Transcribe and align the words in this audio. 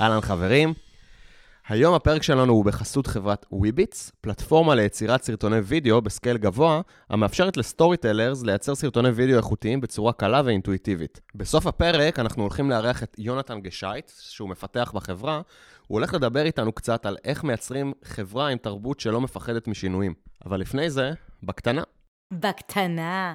אהלן 0.00 0.20
חברים, 0.20 0.74
היום 1.68 1.94
הפרק 1.94 2.22
שלנו 2.22 2.52
הוא 2.52 2.64
בחסות 2.64 3.06
חברת 3.06 3.46
Wibbitz, 3.52 4.12
פלטפורמה 4.20 4.74
ליצירת 4.74 5.22
סרטוני 5.22 5.58
וידאו 5.58 6.02
ב 6.02 6.08
scale 6.08 6.36
גבוה, 6.36 6.80
המאפשרת 7.10 7.56
ל 7.56 7.96
storytellers 7.96 8.42
לייצר 8.42 8.74
סרטוני 8.74 9.08
וידאו 9.08 9.36
איכותיים 9.36 9.80
בצורה 9.80 10.12
קלה 10.12 10.42
ואינטואיטיבית. 10.44 11.20
בסוף 11.34 11.66
הפרק 11.66 12.18
אנחנו 12.18 12.42
הולכים 12.42 12.70
לארח 12.70 13.02
את 13.02 13.16
יונתן 13.18 13.60
גשייט, 13.60 14.12
שהוא 14.20 14.48
מפתח 14.48 14.92
בחברה, 14.94 15.40
הוא 15.86 15.98
הולך 15.98 16.14
לדבר 16.14 16.42
איתנו 16.42 16.72
קצת 16.72 17.06
על 17.06 17.16
איך 17.24 17.44
מייצרים 17.44 17.92
חברה 18.04 18.48
עם 18.48 18.58
תרבות 18.58 19.00
שלא 19.00 19.20
מפחדת 19.20 19.68
משינויים. 19.68 20.14
אבל 20.46 20.60
לפני 20.60 20.90
זה, 20.90 21.12
בקטנה. 21.42 21.82
בקטנה. 22.32 23.34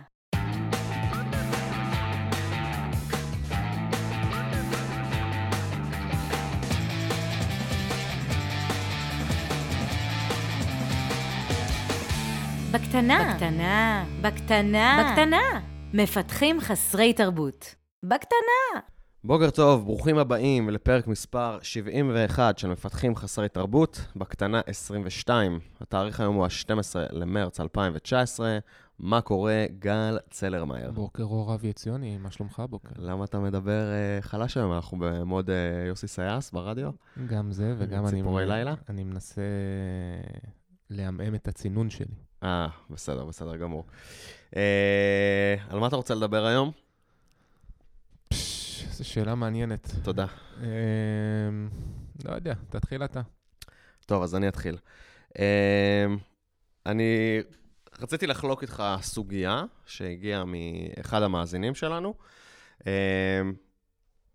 בקטנה. 12.76 13.34
בקטנה. 13.34 14.06
בקטנה. 14.22 15.12
בקטנה. 15.12 15.62
מפתחים 15.94 16.60
חסרי 16.60 17.14
תרבות. 17.14 17.76
בקטנה. 18.04 18.82
בוקר 19.24 19.50
טוב, 19.50 19.86
ברוכים 19.86 20.18
הבאים 20.18 20.70
לפרק 20.70 21.08
מספר 21.08 21.58
71 21.62 22.58
של 22.58 22.68
מפתחים 22.68 23.16
חסרי 23.16 23.50
תרבות, 23.50 24.06
בקטנה 24.16 24.62
22. 24.68 25.60
התאריך 25.82 26.20
היום 26.20 26.36
הוא 26.36 26.46
ה-12 26.46 26.96
למרץ 27.12 27.60
2019. 27.60 28.58
מה 29.00 29.22
קורה, 29.22 29.66
גל 29.80 30.18
צלרמייר? 30.30 30.92
בוקר 30.92 31.24
אור 31.24 31.54
אבי 31.54 31.70
עציוני, 31.70 32.18
מה 32.18 32.32
שלומך 32.32 32.60
הבוקר? 32.60 32.94
למה 32.98 33.26
אתה 33.26 33.40
מדבר 33.40 33.84
uh, 34.20 34.22
חלש 34.22 34.58
היום? 34.58 34.74
אנחנו 34.74 34.98
במוד 35.02 35.50
uh, 35.50 35.88
יוסי 35.88 36.08
סייס 36.08 36.52
ברדיו? 36.52 36.92
גם 37.28 37.52
זה, 37.52 37.76
וגם 37.78 38.08
אני... 38.08 38.18
ציפורי 38.18 38.46
לילה? 38.46 38.74
אני 38.90 39.04
מנסה 39.04 39.42
לעמעם 40.90 41.36
את 41.36 41.48
הצינון 41.48 41.90
שלי. 41.90 42.25
אה, 42.44 42.68
בסדר, 42.90 43.26
בסדר 43.26 43.56
גמור. 43.56 43.86
אה, 44.56 45.56
על 45.70 45.80
מה 45.80 45.88
אתה 45.88 45.96
רוצה 45.96 46.16
לדבר 46.16 46.46
היום? 46.46 46.72
פש, 48.30 48.84
זו 48.90 49.04
שאלה 49.08 49.36
מעניינת. 49.36 49.92
תודה. 50.04 50.26
אה, 50.62 50.68
לא 52.26 52.36
יודע, 52.36 52.54
תתחיל 52.70 53.04
אתה. 53.04 53.22
טוב, 54.06 54.24
אז 54.24 54.36
אני 54.36 54.48
אתחיל. 54.48 54.78
אה, 55.40 56.06
אני 56.86 57.40
רציתי 58.02 58.28
לחלוק 58.28 58.62
איתך 58.62 58.84
סוגיה 59.02 59.64
שהגיעה 59.86 60.44
מאחד 60.46 61.22
המאזינים 61.22 61.76
שלנו. 61.76 62.14
אה, 62.88 63.42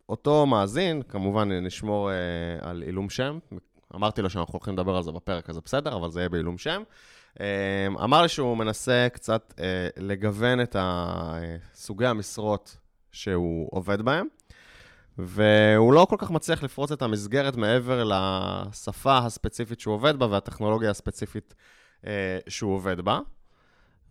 אותו 0.08 0.46
מאזין, 0.46 1.02
כמובן 1.02 1.52
נשמור 1.52 2.10
אה, 2.10 2.16
על 2.60 2.82
עילום 2.82 3.10
שם. 3.10 3.38
אמרתי 3.94 4.22
לו 4.22 4.30
שאנחנו 4.30 4.52
הולכים 4.52 4.74
לדבר 4.74 4.96
על 4.96 5.02
זה 5.02 5.12
בפרק, 5.12 5.50
הזה, 5.50 5.60
בסדר, 5.64 5.96
אבל 5.96 6.10
זה 6.10 6.20
יהיה 6.20 6.28
בעילום 6.28 6.58
שם. 6.58 6.82
אה, 7.40 7.86
אמר 8.04 8.22
לי 8.22 8.28
שהוא 8.28 8.56
מנסה 8.56 9.08
קצת 9.12 9.54
אה, 9.60 9.88
לגוון 9.96 10.60
את 10.60 10.76
סוגי 11.74 12.06
המשרות 12.06 12.76
שהוא 13.12 13.68
עובד 13.70 14.02
בהם, 14.02 14.26
והוא 15.18 15.92
לא 15.92 16.06
כל 16.10 16.16
כך 16.18 16.30
מצליח 16.30 16.62
לפרוץ 16.62 16.92
את 16.92 17.02
המסגרת 17.02 17.56
מעבר 17.56 18.04
לשפה 18.04 19.18
הספציפית 19.18 19.80
שהוא 19.80 19.94
עובד 19.94 20.18
בה 20.18 20.26
והטכנולוגיה 20.30 20.90
הספציפית 20.90 21.54
אה, 22.06 22.38
שהוא 22.48 22.74
עובד 22.74 23.00
בה. 23.00 23.20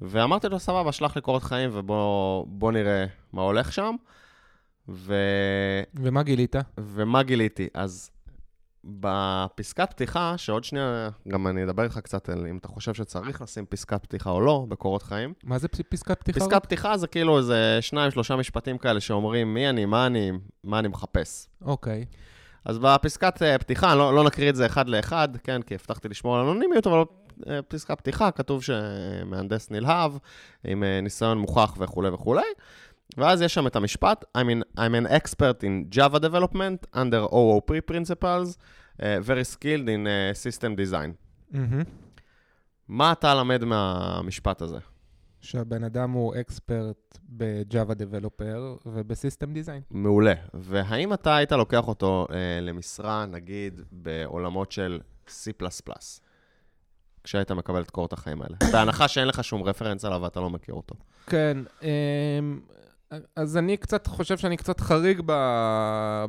ואמרתי 0.02 0.49
לו, 0.49 0.59
סבבה, 0.59 0.91
שלח 0.91 1.16
לי 1.16 1.21
קורות 1.21 1.43
חיים 1.43 1.69
ובוא 1.73 2.71
נראה 2.71 3.05
מה 3.33 3.41
הולך 3.41 3.73
שם. 3.73 3.95
ו... 4.89 5.16
ומה 5.93 6.23
גילית? 6.23 6.55
ומה 6.77 7.23
גיליתי? 7.23 7.67
אז 7.73 8.11
בפסקת 8.83 9.89
פתיחה, 9.89 10.38
שעוד 10.38 10.63
שנייה 10.63 11.09
גם 11.27 11.47
אני 11.47 11.63
אדבר 11.63 11.83
איתך 11.83 11.97
קצת 11.97 12.30
על 12.30 12.47
אם 12.47 12.58
אתה 12.58 12.67
חושב 12.67 12.94
שצריך 12.94 13.41
לשים 13.41 13.66
פסקת 13.66 14.04
פתיחה 14.04 14.30
או 14.30 14.42
לא 14.42 14.65
בקורות 14.70 15.04
חיים. 15.04 15.33
מה 15.43 15.58
זה 15.58 15.67
פסקת 15.67 16.20
פתיחה? 16.20 16.39
פסקת 16.39 16.64
פתיחה 16.64 16.98
זה 16.98 17.08
כאילו 17.08 17.37
איזה 17.37 17.77
שניים, 17.81 18.11
שלושה 18.11 18.36
משפטים 18.36 18.77
כאלה 18.77 18.99
שאומרים 18.99 19.54
מי 19.54 19.70
אני, 19.70 19.86
מה 19.86 20.05
אני, 20.05 20.31
מה 20.64 20.80
אני 20.80 20.87
מחפש. 20.87 21.48
אוקיי. 21.61 22.05
אז 22.65 22.77
בפסקת 22.77 23.42
אה, 23.42 23.58
פתיחה, 23.58 23.95
לא, 23.95 24.15
לא 24.15 24.23
נקריא 24.23 24.49
את 24.49 24.55
זה 24.55 24.65
אחד 24.65 24.89
לאחד, 24.89 25.30
כן, 25.43 25.61
כי 25.61 25.73
הבטחתי 25.75 26.09
לשמור 26.09 26.36
על 26.36 26.42
אנונימיות, 26.42 26.87
אבל 26.87 27.04
בפסקת 27.37 27.98
פתיחה 27.98 28.31
כתוב 28.31 28.64
שמהנדס 28.64 29.71
נלהב, 29.71 30.11
עם 30.64 30.83
אה, 30.83 31.02
ניסיון 31.02 31.37
מוכח 31.37 31.75
וכולי 31.77 32.09
וכולי. 32.09 32.42
ואז 33.17 33.42
יש 33.42 33.53
שם 33.53 33.67
את 33.67 33.75
המשפט, 33.75 34.25
I'm, 34.37 34.42
in, 34.42 34.80
I'm 34.80 35.05
an 35.05 35.11
expert 35.11 35.64
in 35.64 35.95
Java 35.95 36.20
development 36.20 36.87
under 36.93 37.21
OOP 37.31 37.71
principles, 37.92 38.58
uh, 39.02 39.03
very 39.21 39.43
skilled 39.43 39.89
in 39.89 40.08
uh, 40.08 40.33
system 40.33 40.75
design. 40.75 41.14
Mm-hmm. 41.53 41.83
מה 42.87 43.11
אתה 43.11 43.36
למד 43.36 43.64
מהמשפט 43.64 44.61
הזה? 44.61 44.77
שהבן 45.42 45.83
אדם 45.83 46.11
הוא 46.11 46.33
אקספרט 46.42 47.17
ב-Java 47.23 47.92
Developer 47.93 48.80
ובסיסטם 48.86 49.53
דיזיין. 49.53 49.81
מעולה. 49.92 50.33
והאם 50.53 51.14
אתה 51.14 51.36
היית 51.36 51.52
לוקח 51.52 51.87
אותו 51.87 52.27
uh, 52.30 52.33
למשרה, 52.61 53.25
נגיד, 53.25 53.81
בעולמות 53.92 54.71
של 54.71 54.99
C++? 55.27 55.52
כשהיית 57.23 57.52
מקבל 57.52 57.81
את 57.81 57.89
קורות 57.89 58.14
החיים 58.14 58.42
האלה. 58.42 58.58
בהנחה 58.71 59.08
שאין 59.08 59.27
לך 59.27 59.43
שום 59.43 59.64
רפרנס 59.64 60.05
עליו 60.05 60.19
ואתה 60.21 60.39
לא 60.39 60.49
מכיר 60.49 60.75
אותו. 60.75 60.95
כן, 61.27 61.58
אמ, 61.81 62.59
אז 63.36 63.58
אני 63.58 63.77
קצת 63.77 64.08
חושב 64.08 64.37
שאני 64.37 64.58
קצת 64.58 64.80
חריג 64.80 65.21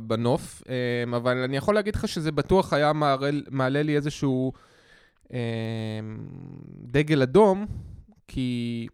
בנוף, 0.01 0.63
אמ, 0.67 1.13
אבל 1.13 1.37
אני 1.37 1.57
יכול 1.57 1.75
להגיד 1.75 1.95
לך 1.95 2.07
שזה 2.07 2.31
בטוח 2.31 2.73
היה 2.73 2.93
מעלה, 2.93 3.29
מעלה 3.49 3.83
לי 3.83 3.95
איזשהו 3.95 4.53
אמ, 5.33 5.37
דגל 6.83 7.21
אדום, 7.21 7.65
כי, 8.27 8.87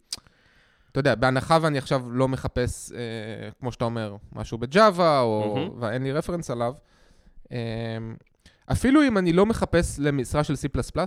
אתה 0.91 0.99
יודע, 0.99 1.15
בהנחה 1.15 1.57
ואני 1.61 1.77
עכשיו 1.77 2.11
לא 2.11 2.27
מחפש, 2.27 2.91
אה, 2.91 3.49
כמו 3.59 3.71
שאתה 3.71 3.85
אומר, 3.85 4.15
משהו 4.33 4.57
בג'אווה, 4.57 5.21
או... 5.21 5.55
Mm-hmm. 5.55 5.83
ואין 5.83 6.03
לי 6.03 6.11
רפרנס 6.11 6.51
עליו, 6.51 6.73
אפילו 8.71 9.03
אם 9.03 9.17
אני 9.17 9.33
לא 9.33 9.45
מחפש 9.45 9.99
למשרה 9.99 10.43
של 10.43 10.53
C++, 10.53 10.99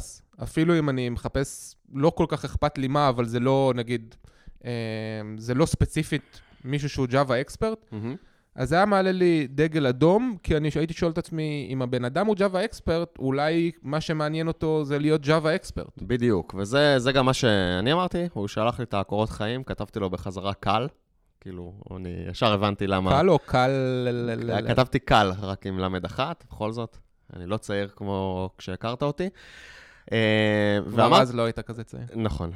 אפילו 0.42 0.78
אם 0.78 0.88
אני 0.88 1.08
מחפש, 1.08 1.76
לא 1.94 2.10
כל 2.10 2.26
כך 2.28 2.44
אכפת 2.44 2.78
לי 2.78 2.88
מה, 2.88 3.08
אבל 3.08 3.24
זה 3.24 3.40
לא, 3.40 3.72
נגיד, 3.76 4.14
זה 5.38 5.54
לא 5.54 5.66
ספציפית 5.66 6.40
מישהו 6.64 6.88
שהוא 6.88 7.06
Java 7.06 7.40
אקספרט, 7.40 7.86
mm-hmm. 7.92 8.16
אז 8.54 8.68
זה 8.68 8.74
היה 8.74 8.86
מעלה 8.86 9.12
לי 9.12 9.46
דגל 9.50 9.86
אדום, 9.86 10.36
כי 10.42 10.56
אני 10.56 10.70
הייתי 10.74 10.94
שואל 10.94 11.10
את 11.10 11.18
עצמי, 11.18 11.68
אם 11.70 11.82
הבן 11.82 12.04
אדם 12.04 12.26
הוא 12.26 12.36
Java 12.36 12.64
אקספרט, 12.64 13.18
אולי 13.18 13.70
מה 13.82 14.00
שמעניין 14.00 14.48
אותו 14.48 14.84
זה 14.84 14.98
להיות 14.98 15.24
Java 15.24 15.54
אקספרט. 15.54 16.02
בדיוק, 16.02 16.54
וזה 16.58 17.12
גם 17.14 17.26
מה 17.26 17.34
שאני 17.34 17.92
אמרתי, 17.92 18.28
הוא 18.32 18.48
שלח 18.48 18.78
לי 18.78 18.84
את 18.84 18.94
הקורות 18.94 19.30
חיים, 19.30 19.64
כתבתי 19.64 20.00
לו 20.00 20.10
בחזרה 20.10 20.54
קל, 20.54 20.88
כאילו, 21.40 21.74
אני 21.96 22.24
ישר 22.30 22.52
הבנתי 22.52 22.86
למה... 22.86 23.10
קל 23.10 23.30
או 23.30 23.38
קל? 23.38 23.70
כתבתי 24.68 24.98
קל, 24.98 25.32
רק 25.42 25.66
עם 25.66 25.78
למד 25.78 26.04
אחת, 26.04 26.44
בכל 26.50 26.72
זאת, 26.72 26.96
אני 27.36 27.46
לא 27.46 27.56
צעיר 27.56 27.88
כמו 27.96 28.50
כשהכרת 28.58 29.02
אותי. 29.02 29.28
כבר 30.90 31.20
אז 31.20 31.34
לא 31.34 31.42
היית 31.42 31.60
כזה 31.60 31.84
צעיר. 31.84 32.06
נכון. 32.16 32.50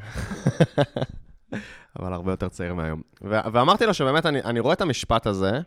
אבל 1.99 2.13
הרבה 2.13 2.33
יותר 2.33 2.49
צעיר 2.49 2.75
מהיום. 2.75 3.03
ו- 3.23 3.53
ואמרתי 3.53 3.87
לו 3.87 3.95
שבאמת 3.95 4.27
אני, 4.27 4.43
אני 4.43 4.61
רואה 4.61 4.75
את 4.75 4.81
המשפט 4.81 5.27
הזה, 5.27 5.61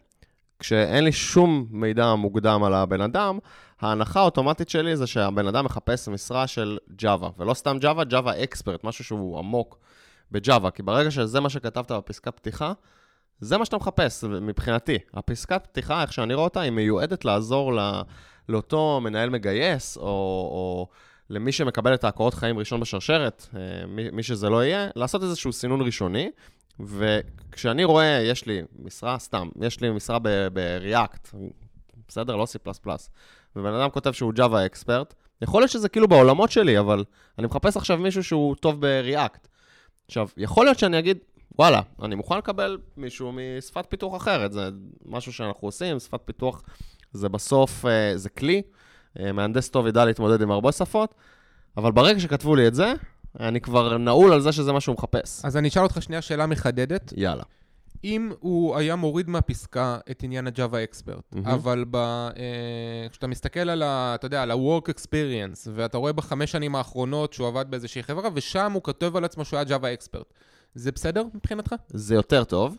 כשאין 0.60 1.04
לי 1.04 1.12
שום 1.12 1.68
מידע 1.70 2.16
מוקדם 2.16 2.64
על 2.64 2.74
הבן 2.74 3.02
אדם, 3.02 3.40
ההנחה 3.82 4.20
האוטומטית 4.20 4.70
שלי 4.70 4.96
זה 4.96 5.08
שהבן 5.08 5.48
אדם 5.48 5.66
מחפש 5.66 6.08
משרה 6.08 6.48
של 6.48 6.78
Java, 7.02 7.26
ולא 7.38 7.54
סתם 7.54 7.78
Java, 7.82 8.12
Java 8.12 8.56
Expert, 8.56 8.80
משהו 8.84 9.04
שהוא 9.04 9.40
עמוק 9.40 9.80
ב-Java, 10.32 10.72
כי 10.72 10.84
ברגע 10.84 11.12
שזה 11.12 11.40
מה 11.40 11.50
שכתבת 11.50 11.92
בפסקת 11.92 12.36
פתיחה, 12.36 12.74
זה 13.40 13.58
מה 13.58 13.66
שאתה 13.66 13.78
מחפש 13.78 14.24
מבחינתי. 14.24 14.98
הפסקת 15.14 15.68
פתיחה, 15.72 16.02
איך 16.02 16.14
שאני 16.14 16.34
רואה 16.34 16.44
אותה, 16.44 16.62
היא 16.62 16.72
מיועדת 16.72 17.26
לעזור 17.26 17.74
לא, 17.74 18.02
לאותו 18.50 19.00
מנהל 19.04 19.30
מגייס, 19.30 19.98
או, 19.98 20.04
או 20.04 20.88
למי 21.30 21.52
שמקבל 21.52 21.94
את 21.94 22.04
הקורות 22.04 22.34
חיים 22.34 22.60
ראשון 22.60 22.80
בשרשרת, 22.80 23.48
אה, 23.56 23.86
מי, 23.88 24.10
מי 24.10 24.24
שזה 24.24 24.50
לא 24.50 24.66
יהיה, 24.66 24.90
לעשות 24.96 25.24
איזשהו 25.24 25.54
סינון 25.54 25.82
ראשוני. 25.82 26.30
וכשאני 26.80 27.84
רואה, 27.84 28.22
יש 28.24 28.46
לי 28.46 28.62
משרה, 28.80 29.20
סתם, 29.20 29.50
יש 29.62 29.82
לי 29.82 29.90
משרה 29.90 30.20
ב-React, 30.20 31.36
בסדר? 32.08 32.36
לא 32.36 32.46
C++, 32.46 32.70
ובן 33.56 33.74
אדם 33.74 33.90
כותב 33.90 34.12
שהוא 34.12 34.34
Java 34.38 34.66
אקספרט, 34.66 35.14
יכול 35.42 35.62
להיות 35.62 35.72
שזה 35.72 35.90
כאילו 35.90 36.08
בעולמות 36.08 36.52
שלי, 36.52 36.80
אבל 36.80 37.04
אני 37.40 37.48
מחפש 37.48 37.78
עכשיו 37.78 37.98
מישהו 37.98 38.24
שהוא 38.24 38.56
טוב 38.56 38.86
ב-React. 38.86 39.48
עכשיו, 40.08 40.28
יכול 40.38 40.66
להיות 40.66 40.80
שאני 40.80 41.00
אגיד, 41.00 41.18
וואלה, 41.60 41.82
אני 42.02 42.16
מוכן 42.16 42.38
לקבל 42.38 42.78
מישהו 42.98 43.32
משפת 43.32 43.86
פיתוח 43.90 44.16
אחרת, 44.16 44.52
זה 44.54 44.70
משהו 45.06 45.34
שאנחנו 45.34 45.68
עושים, 45.68 46.00
שפת 46.00 46.22
פיתוח 46.26 46.64
זה 47.12 47.30
בסוף, 47.30 47.86
אה, 47.86 48.18
זה 48.18 48.30
כלי, 48.30 48.62
מהנדס 49.34 49.70
טוב 49.70 49.88
ידע 49.88 50.06
להתמודד 50.06 50.42
עם 50.42 50.52
הרבה 50.52 50.72
שפות, 50.72 51.16
אבל 51.78 51.92
ברגע 51.92 52.20
שכתבו 52.20 52.56
לי 52.56 52.68
את 52.68 52.76
זה, 52.76 52.94
אני 53.40 53.62
כבר 53.62 53.98
נעול 53.98 54.34
על 54.34 54.42
זה 54.42 54.52
שזה 54.52 54.74
מה 54.74 54.82
שהוא 54.82 54.96
מחפש. 54.96 55.46
אז 55.46 55.58
אני 55.58 55.68
אשאל 55.68 55.84
אותך 55.84 56.02
שנייה 56.02 56.22
שאלה 56.22 56.46
מחדדת. 56.46 57.14
יאללה. 57.18 57.44
אם 58.04 58.32
הוא 58.40 58.76
היה 58.76 58.96
מוריד 58.96 59.30
מהפסקה 59.30 59.98
את 60.12 60.24
עניין 60.24 60.48
ה-Java 60.48 60.96
Expert, 60.96 61.22
מהמם. 61.32 61.48
אבל 61.48 61.86
ב, 61.90 61.96
אה, 61.96 63.10
כשאתה 63.12 63.28
מסתכל 63.28 63.70
על 63.70 63.84
ה... 63.84 64.16
אתה 64.16 64.26
יודע, 64.26 64.44
על 64.44 64.52
ה-work 64.52 64.90
experience, 64.90 65.70
ואתה 65.76 65.98
רואה 65.98 66.14
בחמש 66.14 66.52
שנים 66.52 66.76
האחרונות 66.76 67.34
שהוא 67.34 67.48
עבד 67.48 67.66
באיזושהי 67.70 68.04
חברה, 68.04 68.30
ושם 68.34 68.72
הוא 68.72 68.84
כותב 68.84 69.16
על 69.16 69.26
עצמו 69.26 69.46
שהוא 69.46 69.60
היה 69.60 69.78
Java 69.78 70.02
Expert. 70.02 70.34
זה 70.76 70.92
בסדר 70.92 71.24
מבחינתך? 71.34 71.76
זה 71.88 72.16
יותר 72.16 72.44
טוב. 72.44 72.78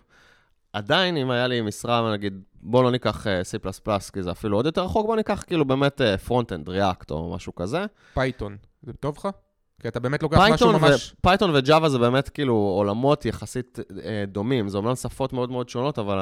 עדיין, 0.72 1.16
אם 1.16 1.30
היה 1.30 1.46
לי 1.46 1.60
משרה, 1.60 2.12
נגיד, 2.12 2.42
בוא 2.60 2.82
לא 2.82 2.90
ניקח 2.90 3.26
אה, 3.26 3.40
C++, 3.40 4.10
כי 4.12 4.22
זה 4.22 4.30
אפילו 4.30 4.56
עוד 4.56 4.66
יותר 4.66 4.84
רחוק, 4.84 5.06
בוא 5.06 5.16
ניקח 5.16 5.44
כאילו 5.46 5.64
באמת 5.64 6.00
front-end, 6.24 6.68
React 6.68 7.10
או 7.10 7.32
משהו 7.34 7.54
כזה. 7.54 7.84
Python, 8.14 8.56
זה 8.82 8.92
טוב 8.92 9.14
לך? 9.18 9.28
כי 9.82 9.88
אתה 9.88 10.00
באמת 10.00 10.22
לוקח 10.22 10.38
משהו 10.52 10.72
ממש... 10.72 11.14
Python 11.20 11.50
ו 11.54 11.61
Java 11.61 11.88
זה 11.88 11.98
באמת 11.98 12.28
כאילו 12.28 12.54
עולמות 12.54 13.24
יחסית 13.24 13.78
אה, 14.04 14.24
דומים. 14.26 14.68
זה 14.68 14.78
אומנם 14.78 14.94
שפות 14.94 15.32
מאוד 15.32 15.50
מאוד 15.50 15.68
שונות, 15.68 15.98
אבל 15.98 16.18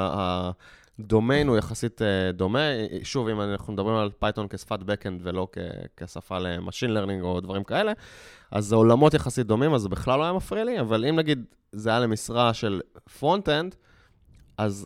הדומיין 0.99 1.47
הוא 1.47 1.57
יחסית 1.57 2.01
אה, 2.01 2.31
דומה. 2.31 2.59
שוב, 3.03 3.27
אם 3.27 3.41
אנחנו 3.41 3.73
מדברים 3.73 3.95
על 3.95 4.09
Python 4.19 4.47
כשפת 4.49 4.79
backend 4.81 5.19
ולא 5.21 5.47
כ- 5.51 5.57
כשפה 6.03 6.39
ל 6.39 6.46
machine 6.46 6.93
learning 6.93 7.23
או 7.23 7.39
דברים 7.39 7.63
כאלה, 7.63 7.91
אז 8.51 8.65
זה 8.65 8.75
עולמות 8.75 9.13
יחסית 9.13 9.47
דומים, 9.47 9.73
אז 9.73 9.81
זה 9.81 9.89
בכלל 9.89 10.19
לא 10.19 10.23
היה 10.23 10.33
מפריע 10.33 10.63
לי, 10.63 10.79
אבל 10.79 11.05
אם 11.05 11.15
נגיד 11.15 11.45
זה 11.71 11.89
היה 11.89 11.99
למשרה 11.99 12.53
של 12.53 12.81
front-end, 13.19 13.75
אז 14.57 14.85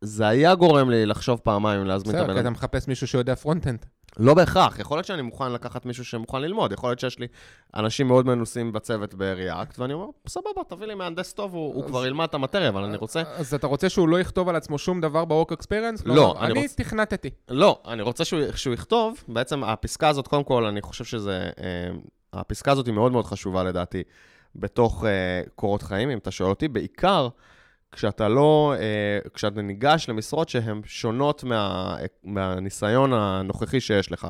זה 0.00 0.26
היה 0.28 0.54
גורם 0.54 0.90
לי 0.90 1.06
לחשוב 1.06 1.40
פעמיים 1.42 1.84
להזמין 1.84 2.10
את 2.10 2.20
בסדר, 2.20 2.24
הבן 2.24 2.34
כי 2.34 2.40
אתה 2.40 2.48
אדם. 2.48 2.52
מחפש 2.52 2.88
מישהו 2.88 3.06
שיודע 3.06 3.34
front-end. 3.34 3.86
לא 4.18 4.34
בהכרח, 4.34 4.78
יכול 4.78 4.96
להיות 4.96 5.06
שאני 5.06 5.22
מוכן 5.22 5.52
לקחת 5.52 5.86
מישהו 5.86 6.04
שמוכן 6.04 6.42
ללמוד, 6.42 6.72
יכול 6.72 6.90
להיות 6.90 6.98
שיש 6.98 7.18
לי 7.18 7.26
אנשים 7.76 8.08
מאוד 8.08 8.26
מנוסים 8.26 8.72
בצוות 8.72 9.14
ב-React, 9.14 9.74
ואני 9.78 9.92
אומר, 9.92 10.06
סבבה, 10.28 10.48
תביא 10.68 10.86
לי 10.86 10.94
מהנדס 10.94 11.32
טוב, 11.32 11.54
הוא, 11.54 11.74
הוא 11.74 11.82
אז- 11.84 11.88
כבר 11.90 12.06
ילמד 12.06 12.24
את 12.28 12.34
המטריה, 12.34 12.68
אבל 12.68 12.84
אני 12.84 12.96
רוצה... 12.96 13.22
אז 13.36 13.54
אתה 13.54 13.66
רוצה 13.66 13.88
שהוא 13.88 14.08
לא 14.08 14.20
יכתוב 14.20 14.48
על 14.48 14.56
עצמו 14.56 14.78
שום 14.78 15.00
דבר 15.00 15.24
ב-work 15.24 15.52
experience? 15.52 16.02
לא, 16.04 16.34
אני 16.40 16.52
אני 16.52 16.66
רוצ- 16.66 16.74
תכנתתי. 16.76 17.30
לא, 17.48 17.80
אני 17.86 18.02
רוצה 18.02 18.24
שהוא, 18.24 18.40
שהוא 18.54 18.74
יכתוב, 18.74 19.22
בעצם 19.28 19.64
הפסקה 19.64 20.08
הזאת, 20.08 20.28
קודם 20.28 20.44
כל, 20.44 20.64
אני 20.64 20.82
חושב 20.82 21.04
שזה... 21.04 21.50
אה, 21.60 21.90
הפסקה 22.32 22.72
הזאת 22.72 22.86
היא 22.86 22.94
מאוד 22.94 23.12
מאוד 23.12 23.24
חשובה 23.24 23.62
לדעתי 23.64 24.02
בתוך 24.56 25.04
אה, 25.04 25.10
קורות 25.54 25.82
חיים, 25.82 26.10
אם 26.10 26.18
אתה 26.18 26.30
שואל 26.30 26.50
אותי, 26.50 26.68
בעיקר 26.68 27.28
כשאתה 27.94 28.28
לא... 28.28 28.74
אה, 28.78 29.18
כשאתה 29.34 29.62
ניגש 29.62 30.08
למשרות 30.08 30.48
שהן 30.48 30.80
שונות 30.84 31.44
מה, 31.44 31.96
מהניסיון 32.24 33.12
הנוכחי 33.12 33.80
שיש 33.80 34.12
לך. 34.12 34.26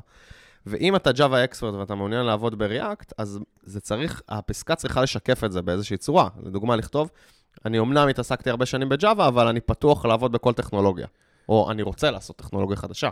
ואם 0.66 0.96
אתה 0.96 1.10
Java 1.10 1.52
Expert 1.52 1.74
ואתה 1.74 1.94
מעוניין 1.94 2.26
לעבוד 2.26 2.58
ב-React, 2.58 3.12
אז 3.18 3.38
זה 3.62 3.80
צריך, 3.80 4.22
הפסקה 4.28 4.74
צריכה 4.74 5.02
לשקף 5.02 5.44
את 5.44 5.52
זה 5.52 5.62
באיזושהי 5.62 5.96
צורה. 5.96 6.28
לדוגמה, 6.42 6.76
לכתוב, 6.76 7.10
אני 7.64 7.78
אמנם 7.78 8.08
התעסקתי 8.08 8.50
הרבה 8.50 8.66
שנים 8.66 8.88
ב-Java, 8.88 9.28
אבל 9.28 9.46
אני 9.46 9.60
פתוח 9.60 10.04
לעבוד 10.04 10.32
בכל 10.32 10.52
טכנולוגיה. 10.52 11.06
או 11.48 11.70
אני 11.70 11.82
רוצה 11.82 12.10
לעשות 12.10 12.36
טכנולוגיה 12.36 12.76
חדשה. 12.76 13.08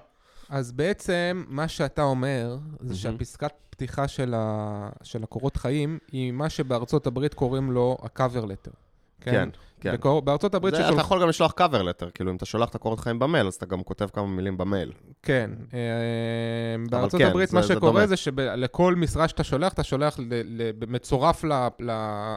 אז 0.49 0.72
בעצם, 0.72 1.44
מה 1.49 1.69
שאתה 1.69 2.02
אומר, 2.02 2.56
זה 2.81 2.87
מהמם. 2.87 2.94
שהפסקת 2.94 3.52
פתיחה 3.70 4.08
של, 4.08 4.34
ה... 4.37 4.88
של 5.02 5.22
הקורות 5.22 5.56
חיים, 5.56 5.99
היא 6.12 6.32
מה 6.32 6.50
שבארצות 6.50 7.06
הברית 7.06 7.34
קוראים 7.34 7.72
לו 7.72 7.99
ה-cover 8.02 8.44
letter. 8.44 8.72
כן, 9.20 9.31
כן. 9.31 9.49
בקור... 9.84 10.23
בארצות 10.23 10.55
הברית 10.55 10.75
ששולח... 10.75 10.93
אתה 10.93 11.00
יכול 11.00 11.23
גם 11.23 11.29
לשלוח 11.29 11.52
cover 11.61 11.82
letter, 11.82 12.11
כאילו 12.14 12.31
אם 12.31 12.37
אתה 12.37 12.44
שולח 12.44 12.69
את 12.69 12.75
הקורות 12.75 13.00
חיים 13.00 13.19
במייל, 13.19 13.46
אז 13.46 13.55
אתה 13.55 13.67
גם 13.67 13.82
כותב 13.82 14.06
כמה 14.12 14.26
מילים 14.26 14.56
במייל. 14.58 14.93
כן. 15.23 15.50
אה, 15.75 15.79
בארצות 16.90 17.20
כן, 17.20 17.26
הברית 17.26 17.49
זה- 17.49 17.56
מה 17.56 17.62
זה 17.62 17.75
שקורה 17.75 17.93
דומה. 17.93 18.06
זה 18.06 18.17
שלכל 18.17 18.94
משרה 18.96 19.29
שאתה 19.29 19.44
שולח, 19.44 19.73
אתה 19.73 19.82
שולח 19.82 20.19
ל... 20.19 20.23
ל... 20.44 20.70
מצורף 20.88 21.44
ל... 21.44 21.52
ל... 21.81 21.90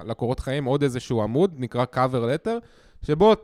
לקורות 0.05 0.39
חיים 0.39 0.65
עוד 0.65 0.83
איזשהו 0.83 1.23
עמוד, 1.23 1.53
נקרא 1.57 1.85
cover 1.95 2.45
letter, 2.45 2.65
שבו 3.05 3.35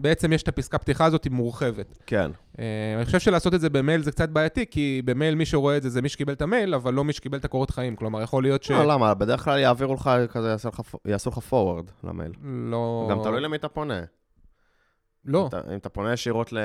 בעצם 0.00 0.32
יש 0.32 0.42
את 0.42 0.48
הפסקה 0.48 0.78
פתיחה 0.78 1.04
הזאת, 1.04 1.24
היא 1.24 1.32
מורחבת. 1.32 1.98
כן. 2.06 2.30
אה, 2.58 2.94
אני 2.96 3.04
חושב 3.04 3.18
שלעשות 3.18 3.54
את 3.54 3.60
זה 3.60 3.70
במייל 3.70 4.02
זה 4.02 4.12
קצת 4.12 4.28
בעייתי, 4.28 4.66
כי 4.70 5.02
במייל 5.04 5.34
מי 5.34 5.46
שרואה 5.46 5.76
את 5.76 5.82
זה 5.82 5.88
זה 5.88 6.02
מי 6.02 6.08
שקיבל 6.08 6.32
את 6.32 6.42
המייל, 6.42 6.74
אבל 6.74 6.94
לא 6.94 7.04
מי 7.04 7.12
שקיבל 7.12 7.38
את 7.38 7.44
הקורות 7.44 7.70
חיים. 7.70 7.96
כלומר, 7.96 8.22
יכול 8.22 8.42
להיות 8.42 8.62
ש... 8.62 8.70
לא, 8.70 8.86
למה? 8.86 9.14
בדרך 9.14 9.44
כלל 9.44 9.58
יעבירו 9.58 9.94
לך, 9.94 10.10
כזה 10.30 10.48
יעשו 10.48 10.68
לך, 10.68 10.80
יעשו 11.04 11.30
לך 11.30 11.38
forward 11.50 12.06
למייל. 12.08 12.32
לא... 12.42 13.08
גם 13.10 13.18
תלוי 13.22 13.40
למי 13.40 13.56
אתה 13.56 13.68
פונה. 13.68 14.00
לא. 15.24 15.40
אם 15.42 15.46
אתה- 15.46 15.60
אם 15.72 15.78
אתה 15.78 15.88
פונה 15.88 16.12
ישירות 16.12 16.52
ל... 16.52 16.58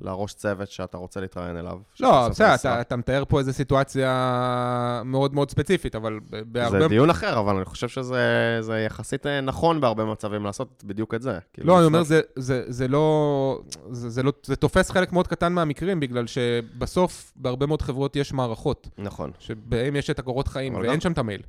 לראש 0.00 0.34
צוות 0.34 0.68
שאתה 0.70 0.96
רוצה 0.98 1.20
להתראיין 1.20 1.56
אליו. 1.56 1.78
לא, 2.00 2.28
בסדר, 2.28 2.54
אתה, 2.54 2.80
אתה 2.80 2.96
מתאר 2.96 3.24
פה 3.28 3.38
איזו 3.38 3.52
סיטואציה 3.52 5.02
מאוד 5.04 5.34
מאוד 5.34 5.50
ספציפית, 5.50 5.94
אבל 5.94 6.18
בהרבה... 6.46 6.80
זה 6.80 6.88
דיון 6.88 7.10
אחר, 7.10 7.38
אבל 7.40 7.56
אני 7.56 7.64
חושב 7.64 7.88
שזה 7.88 8.18
זה 8.60 8.78
יחסית 8.78 9.26
אה, 9.26 9.40
נכון 9.40 9.80
בהרבה 9.80 10.04
מצבים 10.04 10.44
לעשות 10.44 10.84
בדיוק 10.86 11.14
את 11.14 11.22
זה. 11.22 11.38
כאילו, 11.52 11.68
לא, 11.68 11.78
אני 11.78 11.86
אומר, 11.86 12.00
לפנות- 12.00 12.06
זה, 12.08 12.20
זה, 12.36 12.64
זה 12.66 12.88
לא... 12.88 13.60
זה, 13.90 14.10
זה 14.10 14.22
לא... 14.22 14.32
זה 14.44 14.56
תופס 14.56 14.90
חלק 14.90 15.12
מאוד 15.12 15.28
קטן 15.28 15.52
מהמקרים, 15.52 16.00
בגלל 16.00 16.26
שבסוף 16.26 17.32
בהרבה 17.36 17.66
מאוד 17.66 17.82
חברות 17.82 18.16
יש 18.16 18.32
מערכות, 18.32 18.88
נכון. 18.98 19.30
שבהן 19.38 19.96
יש 19.96 20.10
את 20.10 20.18
הקורות 20.18 20.48
חיים, 20.48 20.74
ואין 20.74 20.92
גם- 20.94 21.00
שם 21.00 21.12
את 21.12 21.18
המייל. 21.18 21.42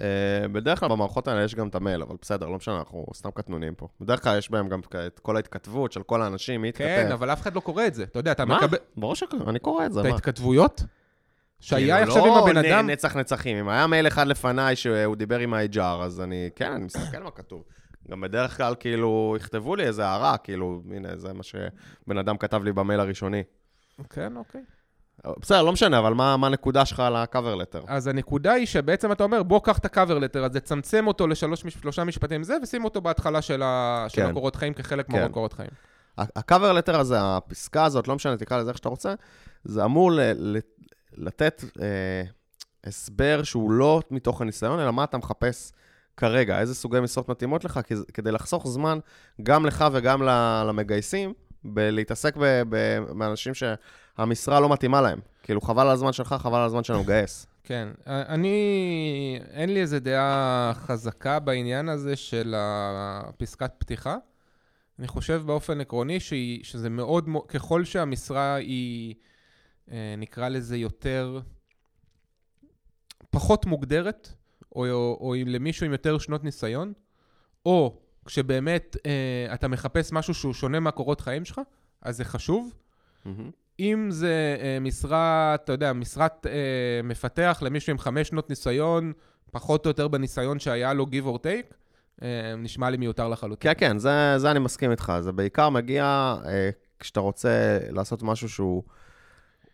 אה, 0.00 0.48
בדרך 0.48 0.80
כלל 0.80 0.88
במערכות 0.88 1.28
האלה 1.28 1.42
יש 1.44 1.54
גם 1.54 1.68
את 1.68 1.74
המייל, 1.74 2.02
אבל 2.02 2.16
בסדר, 2.22 2.48
לא 2.48 2.56
משנה, 2.56 2.78
אנחנו 2.78 3.06
סתם 3.14 3.30
קטנונים 3.30 3.74
פה. 3.74 3.88
בדרך 4.00 4.22
כלל 4.22 4.38
יש 4.38 4.50
בהם 4.50 4.68
גם 4.68 4.80
את 5.06 5.18
כל 5.18 5.36
ההתכתבות 5.36 5.92
של 5.92 6.02
כל 6.02 6.22
האנשים, 6.22 6.62
מי 6.62 6.68
התכתב. 6.68 6.84
כן, 6.84 7.12
אבל 7.12 7.32
אף 7.32 7.40
אחד 7.42 7.54
לא 7.54 7.60
קורא 7.60 7.86
את 7.86 7.94
זה. 7.94 8.02
אתה 8.02 8.18
יודע, 8.18 8.32
אתה 8.32 8.44
מה? 8.44 8.56
מקבל... 8.58 8.78
ברור 8.96 9.14
שכן, 9.14 9.36
אני 9.48 9.58
קורא 9.58 9.86
את 9.86 9.92
זה, 9.92 10.00
את 10.00 10.04
מה? 10.06 10.12
ההתכתבויות? 10.12 10.82
שהיה 11.60 11.98
כאילו, 11.98 12.12
עכשיו 12.12 12.26
עם 12.26 12.42
הבן 12.42 12.54
לא 12.54 12.60
אדם... 12.60 12.86
נ- 12.86 12.90
נצח 12.90 13.16
נצחים. 13.16 13.56
אם 13.56 13.68
היה 13.68 13.86
מייל 13.86 14.06
אחד 14.06 14.26
לפניי 14.26 14.76
שהוא 14.76 15.16
דיבר 15.16 15.38
עם 15.38 15.54
ה-HR, 15.54 15.80
אז 15.80 16.20
אני, 16.20 16.50
כן, 16.56 16.72
אני 16.72 16.84
מסתכל 16.84 17.22
מה 17.22 17.30
כתוב. 17.30 17.64
גם 18.10 18.20
בדרך 18.20 18.56
כלל, 18.56 18.74
כאילו, 18.80 19.34
יכתבו 19.36 19.76
לי 19.76 19.84
איזה 19.86 20.06
הערה, 20.06 20.36
כאילו, 20.38 20.82
הנה, 20.94 21.16
זה 21.16 21.32
מה 21.32 21.42
שבן 21.42 22.18
אדם 22.18 22.36
כתב 22.36 22.62
לי 22.64 22.72
במייל 22.72 23.00
הראשוני. 23.00 23.42
כן, 24.10 24.36
אוקיי. 24.36 24.60
בסדר, 25.40 25.62
לא 25.62 25.72
משנה, 25.72 25.98
אבל 25.98 26.14
מה 26.14 26.36
מה 26.36 26.46
הנקודה 26.46 26.84
שלך 26.84 27.00
על 27.00 27.16
ה-cover 27.16 27.60
letter? 27.60 27.84
אז 27.86 28.06
הנקודה 28.06 28.52
היא 28.52 28.66
שבעצם 28.66 29.12
אתה 29.12 29.24
אומר, 29.24 29.42
בוא 29.42 29.60
קח 29.64 29.78
את 29.78 29.84
ה-cover 29.84 30.10
letter 30.20 30.38
הזה, 30.38 30.60
צמצם 30.60 31.06
אותו 31.06 31.26
לשלושה 31.26 32.04
משפטים 32.04 32.42
זה, 32.42 32.56
ושים 32.62 32.84
אותו 32.84 33.00
בהתחלה 33.00 33.42
של, 33.42 33.62
ה... 33.62 34.06
של 34.08 34.22
כן. 34.22 34.28
הקורות 34.30 34.56
חיים 34.56 34.74
כחלק 34.74 35.06
כן. 35.10 35.22
מהקורות 35.22 35.52
חיים. 35.52 35.70
ה-cover 36.18 36.78
letter 36.78 36.96
הזה, 36.96 37.16
הפסקה 37.20 37.84
הזאת, 37.84 38.08
לא 38.08 38.14
משנה, 38.14 38.36
תקרא 38.36 38.58
לזה 38.58 38.68
איך 38.70 38.76
שאתה 38.76 38.88
רוצה, 38.88 39.14
זה 39.64 39.84
אמור 39.84 40.12
ל- 40.12 40.20
ל- 40.36 40.58
לתת 41.16 41.64
אה, 41.80 42.22
הסבר 42.84 43.42
שהוא 43.42 43.70
לא 43.70 44.00
מתוך 44.10 44.40
הניסיון, 44.40 44.80
אלא 44.80 44.92
מה 44.92 45.04
אתה 45.04 45.18
מחפש 45.18 45.72
כרגע, 46.16 46.60
איזה 46.60 46.74
סוגי 46.74 47.00
משרות 47.00 47.28
מתאימות 47.28 47.64
לך, 47.64 47.80
כדי 48.14 48.32
לחסוך 48.32 48.68
זמן 48.68 48.98
גם 49.42 49.66
לך 49.66 49.84
וגם 49.92 50.22
ל- 50.22 50.64
למגייסים, 50.68 51.32
בלהתעסק 51.74 52.36
באנשים 53.18 53.52
שהמשרה 53.54 54.60
לא 54.60 54.68
מתאימה 54.68 55.00
להם. 55.00 55.18
כאילו, 55.42 55.60
חבל 55.60 55.82
על 55.82 55.92
הזמן 55.92 56.12
שלך, 56.12 56.36
חבל 56.38 56.58
על 56.58 56.66
הזמן 56.66 56.84
שלנו 56.84 57.00
לגייס. 57.00 57.46
כן, 57.64 57.88
אני, 58.06 59.40
אין 59.50 59.74
לי 59.74 59.80
איזה 59.80 60.00
דעה 60.00 60.72
חזקה 60.74 61.38
בעניין 61.38 61.88
הזה 61.88 62.16
של 62.16 62.54
הפסקת 62.56 63.72
פתיחה. 63.78 64.16
אני 64.98 65.08
חושב 65.08 65.42
באופן 65.46 65.80
עקרוני 65.80 66.20
שהיא, 66.20 66.64
שזה 66.64 66.90
מאוד, 66.90 67.28
ככל 67.48 67.84
שהמשרה 67.84 68.54
היא, 68.54 69.14
אה, 69.90 70.14
נקרא 70.18 70.48
לזה 70.48 70.76
יותר, 70.76 71.40
פחות 73.30 73.66
מוגדרת, 73.66 74.28
או, 74.76 74.90
או, 74.90 75.18
או 75.20 75.34
למישהו 75.46 75.86
עם 75.86 75.92
יותר 75.92 76.18
שנות 76.18 76.44
ניסיון, 76.44 76.92
או 77.66 77.98
כשבאמת 78.26 78.96
אה, 79.06 79.54
אתה 79.54 79.68
מחפש 79.68 80.12
משהו 80.12 80.34
שהוא 80.34 80.54
שונה 80.54 80.80
מהקורות 80.80 81.20
חיים 81.20 81.44
שלך, 81.44 81.60
אז 82.02 82.16
זה 82.16 82.24
חשוב. 82.24 82.72
מהמם. 83.24 83.50
אם 83.80 84.06
זה 84.10 84.56
אה, 84.60 84.78
משרה, 84.80 85.54
אתה 85.54 85.72
יודע, 85.72 85.92
משרת 85.92 86.46
אה, 86.46 87.00
מפתח 87.04 87.58
למישהו 87.62 87.90
עם 87.90 87.98
חמש 87.98 88.28
שנות 88.28 88.50
ניסיון, 88.50 89.12
פחות 89.50 89.86
או 89.86 89.90
יותר 89.90 90.08
בניסיון 90.08 90.58
שהיה 90.58 90.92
לו 90.94 91.06
give 91.06 91.26
or 91.26 91.38
take, 91.38 91.74
אה, 92.22 92.54
נשמע 92.58 92.90
לי 92.90 92.96
מיותר 92.96 93.28
לחלוטין. 93.28 93.74
כן, 93.74 93.88
כן, 93.88 93.98
זה, 93.98 94.34
זה 94.36 94.50
אני 94.50 94.58
מסכים 94.58 94.90
איתך. 94.90 95.12
זה 95.20 95.32
בעיקר 95.32 95.68
מגיע 95.68 96.36
אה, 96.46 96.70
כשאתה 96.98 97.20
רוצה 97.20 97.78
לעשות 97.90 98.22
משהו 98.22 98.48
שהוא 98.48 98.82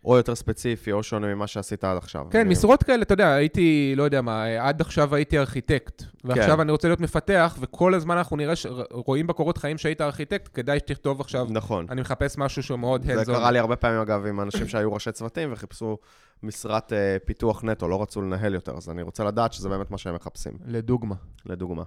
או 0.05 0.17
יותר 0.17 0.35
ספציפי 0.35 0.91
או 0.91 1.03
שונה 1.03 1.35
ממה 1.35 1.47
שעשית 1.47 1.83
עד 1.83 1.97
עכשיו. 1.97 2.25
כן, 2.31 2.39
אני- 2.39 2.49
משרות 2.49 2.83
כאלה, 2.83 3.01
אתה 3.01 3.13
יודע, 3.13 3.33
הייתי, 3.33 3.93
לא 3.97 4.03
יודע 4.03 4.21
מה, 4.21 4.45
עד 4.45 4.81
עכשיו 4.81 5.15
הייתי 5.15 5.39
ארכיטקט, 5.39 6.03
ועכשיו 6.23 6.55
כן. 6.55 6.59
אני 6.61 6.71
רוצה 6.71 6.87
להיות 6.87 6.99
מפתח, 7.01 7.57
וכל 7.61 7.93
הזמן 7.93 8.17
אנחנו 8.17 8.37
נראה, 8.37 8.55
ש- 8.55 8.65
רואים 8.91 9.27
בקורות 9.27 9.57
חיים 9.57 9.77
שהיית 9.77 10.01
ארכיטקט, 10.01 10.49
כדאי 10.53 10.79
שתכתוב 10.79 11.21
עכשיו, 11.21 11.47
נכון. 11.49 11.85
אני 11.89 12.01
מחפש 12.01 12.37
משהו 12.37 12.63
שהוא 12.63 12.79
מאוד 12.79 13.03
זה 13.05 13.21
hands-on. 13.21 13.25
קרה 13.25 13.51
לי 13.51 13.59
הרבה 13.59 13.75
פעמים, 13.75 13.99
אגב, 13.99 14.25
עם 14.25 14.41
אנשים 14.41 14.67
שהיו 14.67 14.93
ראשי 14.93 15.11
צוותים 15.11 15.53
וחיפשו 15.53 15.97
משרת 16.43 16.93
אה, 16.93 17.17
פיתוח 17.25 17.63
נטו, 17.63 17.87
לא 17.87 18.01
רצו 18.01 18.21
לנהל 18.21 18.53
יותר, 18.53 18.77
אז 18.77 18.89
אני 18.89 19.01
רוצה 19.01 19.23
לדעת 19.23 19.53
שזה 19.53 19.69
באמת 19.69 19.91
מה 19.91 19.97
שהם 19.97 20.15
מחפשים, 20.15 20.53
לדוגמה. 20.65 21.15
לדוגמה. 21.45 21.83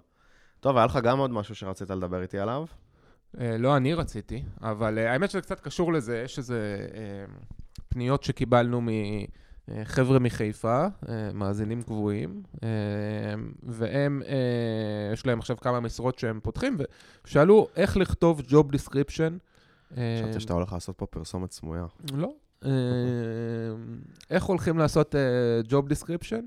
טוב, 0.60 0.76
היה 0.76 0.86
לך 0.86 0.98
גם 1.02 1.18
עוד 1.18 1.30
משהו 1.30 1.54
שרצית 1.54 1.90
לדבר 1.90 2.22
איתי 2.22 2.38
עליו? 2.38 2.64
אה, 3.40 3.56
לא 3.58 3.76
אני 3.76 3.94
רציתי, 3.94 4.42
אבל 4.62 4.98
אה, 4.98 5.12
האמת 5.12 5.30
שזה 5.30 5.40
קצת 5.40 5.60
קשור 5.60 5.92
לזה, 5.92 6.22
יש 6.24 6.38
איזה 6.38 6.76
אה, 6.94 7.00
פניות 7.96 8.22
שקיבלנו 8.22 8.80
אה, 9.70 9.84
חבר'ה 9.84 10.18
מחיפה, 10.18 10.86
אה, 11.08 11.32
מאזינים 11.34 11.82
קבועים, 11.82 12.42
אה, 12.62 12.68
והם, 13.62 14.22
אה, 14.26 15.12
יש 15.12 15.26
להם 15.26 15.38
עכשיו 15.38 15.56
כמה 15.56 15.80
משרות 15.80 16.18
שהם 16.18 16.40
פותחים, 16.42 16.76
ושאלו 17.24 17.68
איך 17.76 17.96
לכתוב 17.96 18.40
job 18.40 18.74
description. 18.74 19.32
חשבתי 19.90 20.40
שאתה 20.40 20.52
הולך 20.52 20.72
לעשות 20.72 20.98
פה 20.98 21.06
פרסומת 21.06 21.52
סמויה. 21.52 21.86
לא. 22.14 22.32
איך 24.30 24.44
הולכים 24.44 24.78
לעשות 24.78 25.14
job 25.68 25.92
description? 25.92 26.42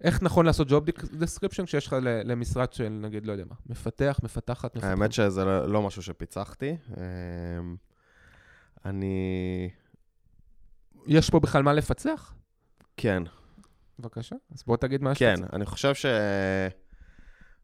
איך 0.00 0.22
נכון 0.22 0.46
לעשות 0.46 0.68
job 0.68 0.90
description 0.98 1.64
כשיש 1.66 1.86
לך 1.86 1.96
למשרד 2.02 2.72
של, 2.72 2.88
נגיד, 2.88 3.26
לא 3.26 3.32
יודע 3.32 3.44
מה, 3.48 3.56
מפתח, 3.66 4.20
מפתחת, 4.22 4.76
מפתחת. 4.76 4.90
האמת 4.90 5.12
שזה 5.12 5.44
לא 5.44 5.68
לא 5.68 5.82
משהו 5.82 6.02
שפיצחתי. 6.02 6.76
אני... 8.84 9.70
יש 11.06 11.30
פה 11.30 11.40
בכלל 11.40 11.62
מה 11.62 11.72
לפצח? 11.72 12.34
כן, 12.96 13.22
בבקשה. 13.98 14.36
אז 14.54 14.62
בוא 14.66 14.76
תגיד 14.76 15.02
מה 15.02 15.14
כן, 15.14 15.34
לפצח. 15.38 15.54
אני 15.54 15.66
חושב 15.66 15.92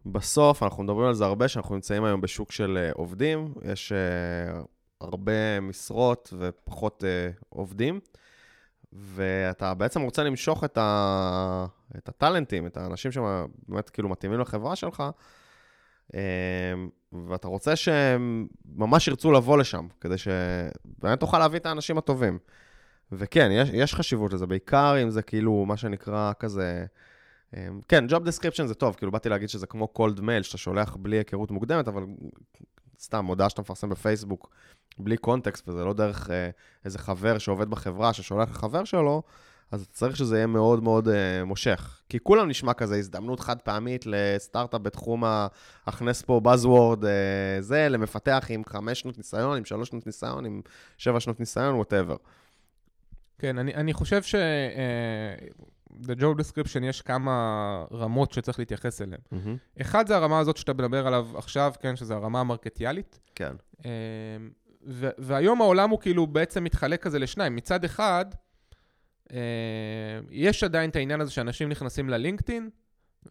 שבסוף, 0.07 0.63
אנחנו 0.63 0.83
מדברים 0.83 1.09
על 1.09 1.15
זה 1.15 1.25
הרבה, 1.25 1.49
שאנחנו 1.49 1.75
נמצאים 1.75 2.05
היום 2.05 2.21
בשוק 2.21 2.53
של 2.53 2.79
אה, 2.81 2.91
עובדים, 2.95 3.55
יש 3.63 3.93
אה, 3.93 4.61
הרבה 5.01 5.61
משרות 5.61 6.35
ופחות 6.39 7.05
אה, 7.05 7.31
עובדים, 7.49 8.01
ואתה 8.93 9.75
בעצם 9.75 10.01
רוצה 10.01 10.25
למשוך 10.25 10.65
את, 10.65 10.79
ה... 10.79 11.67
את 11.99 12.09
הטאלנטים, 12.09 12.67
את 12.67 12.77
האנשים 12.77 13.13
שבאמת 13.13 13.91
כאילו 13.91 14.09
מתאימים 14.09 14.41
לחברה 14.41 14.77
שלך, 14.77 15.03
ואתה 17.13 17.49
רוצה 17.49 17.77
שהם 17.77 18.47
ממש 18.65 19.09
ירצו 19.09 19.33
לבוא 19.33 19.59
לשם, 19.59 19.87
כדי 20.01 20.15
שבאמת 20.19 21.21
תוכל 21.21 21.39
להביא 21.39 21.59
את 21.59 21.67
האנשים 21.67 21.99
הטובים. 21.99 22.39
וכן, 23.13 23.51
יש, 23.53 23.69
יש 23.73 23.95
חשיבות 23.95 24.33
לזה, 24.33 24.47
בעיקר 24.47 25.03
אם 25.03 25.11
זה 25.11 25.23
כאילו 25.23 25.65
מה 25.67 25.77
שנקרא 25.77 26.33
כזה... 26.39 26.85
אמ, 27.57 27.81
כן, 27.89 28.05
Job 28.09 28.21
Description 28.21 28.67
זה 28.67 28.75
טוב, 28.75 28.95
כאילו 28.95 29.13
באתי 29.13 29.29
להגיד 29.29 29.49
שזה 29.49 29.67
כמו 29.67 29.89
cold 29.99 30.19
mail, 30.19 30.43
שאתה 30.43 30.59
שולח 30.59 30.97
בלי 30.97 31.17
היכרות 31.17 31.51
מוקדמת, 31.51 31.89
אבל 31.89 32.03
סתם, 33.01 33.27
הודעה 33.27 33.49
שאתה 33.49 33.63
מפרסם 33.63 33.89
בפייסבוק, 33.89 34.51
בלי 34.99 35.17
קונטקסט, 35.17 35.69
וזה 35.69 35.85
לא 35.85 35.93
דרך 35.93 36.31
אה, 36.31 36.51
איזה 36.85 36.99
חבר 36.99 37.39
שעובד 37.39 37.71
בחברה 37.71 38.13
ששולח 38.13 38.51
לחבר 38.51 38.85
שלו, 38.85 39.23
אז 39.73 39.89
צריך 39.93 40.17
שזה 40.17 40.37
יהיה 40.37 40.47
מאוד 40.47 40.83
מאוד 40.83 41.09
אה, 41.09 41.45
מושך. 41.45 42.01
כי 42.09 42.19
כולם 42.23 42.49
נשמע 42.49 42.73
כזה 42.73 42.97
הזדמנות 42.97 43.41
חד 43.41 43.61
פעמית 43.61 44.05
לסטארט-אפ 44.07 44.81
בתחום 44.81 45.25
ההכנס 45.25 46.23
פה 46.23 46.41
buzzword, 46.45 47.07
אה, 47.07 47.61
זה, 47.61 47.89
למפתח 47.89 48.47
עם 48.49 48.63
חמש 48.65 49.01
שנות 49.01 49.19
ניסיון, 49.19 49.57
עם 49.57 49.65
שלוש 49.65 49.89
שנות 49.89 50.07
ניסיון, 50.07 50.47
עם 50.47 50.61
שבע 50.99 51.21
שנות 51.21 51.41
ניסיון, 51.41 51.75
ווטאבר. 51.75 52.17
כן, 53.41 53.59
אני, 53.59 53.75
אני 53.75 53.93
חושב 53.93 54.23
ש... 54.23 54.35
ב-job 55.91 56.41
description 56.41 56.85
יש 56.85 57.03
כמה 57.03 57.85
רמות 57.93 58.33
שצריך 58.33 58.59
להתייחס 58.59 59.03
אליהן. 59.03 59.21
אחד 59.81 60.07
זה 60.07 60.17
הרמה 60.17 60.39
הזאת 60.39 60.57
שאתה 60.57 60.73
מדבר 60.73 61.07
עליו 61.07 61.29
עכשיו, 61.35 61.73
כן, 61.81 61.97
שזה 61.97 62.15
הרמה 62.15 62.41
המרקטיאלית. 62.41 63.19
כן. 63.35 63.53
אה, 63.85 63.91
ו- 64.87 65.11
והיום 65.19 65.61
העולם 65.61 65.91
הוא 65.91 66.01
כאילו 66.01 66.27
בעצם 66.27 66.65
מתחלק 66.65 67.03
כזה 67.03 67.19
לשניים. 67.19 67.57
מצד 67.57 67.85
אחד, 67.85 68.25
אה, 69.33 69.39
יש 70.31 70.65
עדיין 70.65 70.91
את 70.91 70.97
העניין 70.97 71.21
הזה 71.21 71.31
שאנשים 71.31 71.69
נכנסים 71.69 72.09
ללינקדאין 72.09 72.71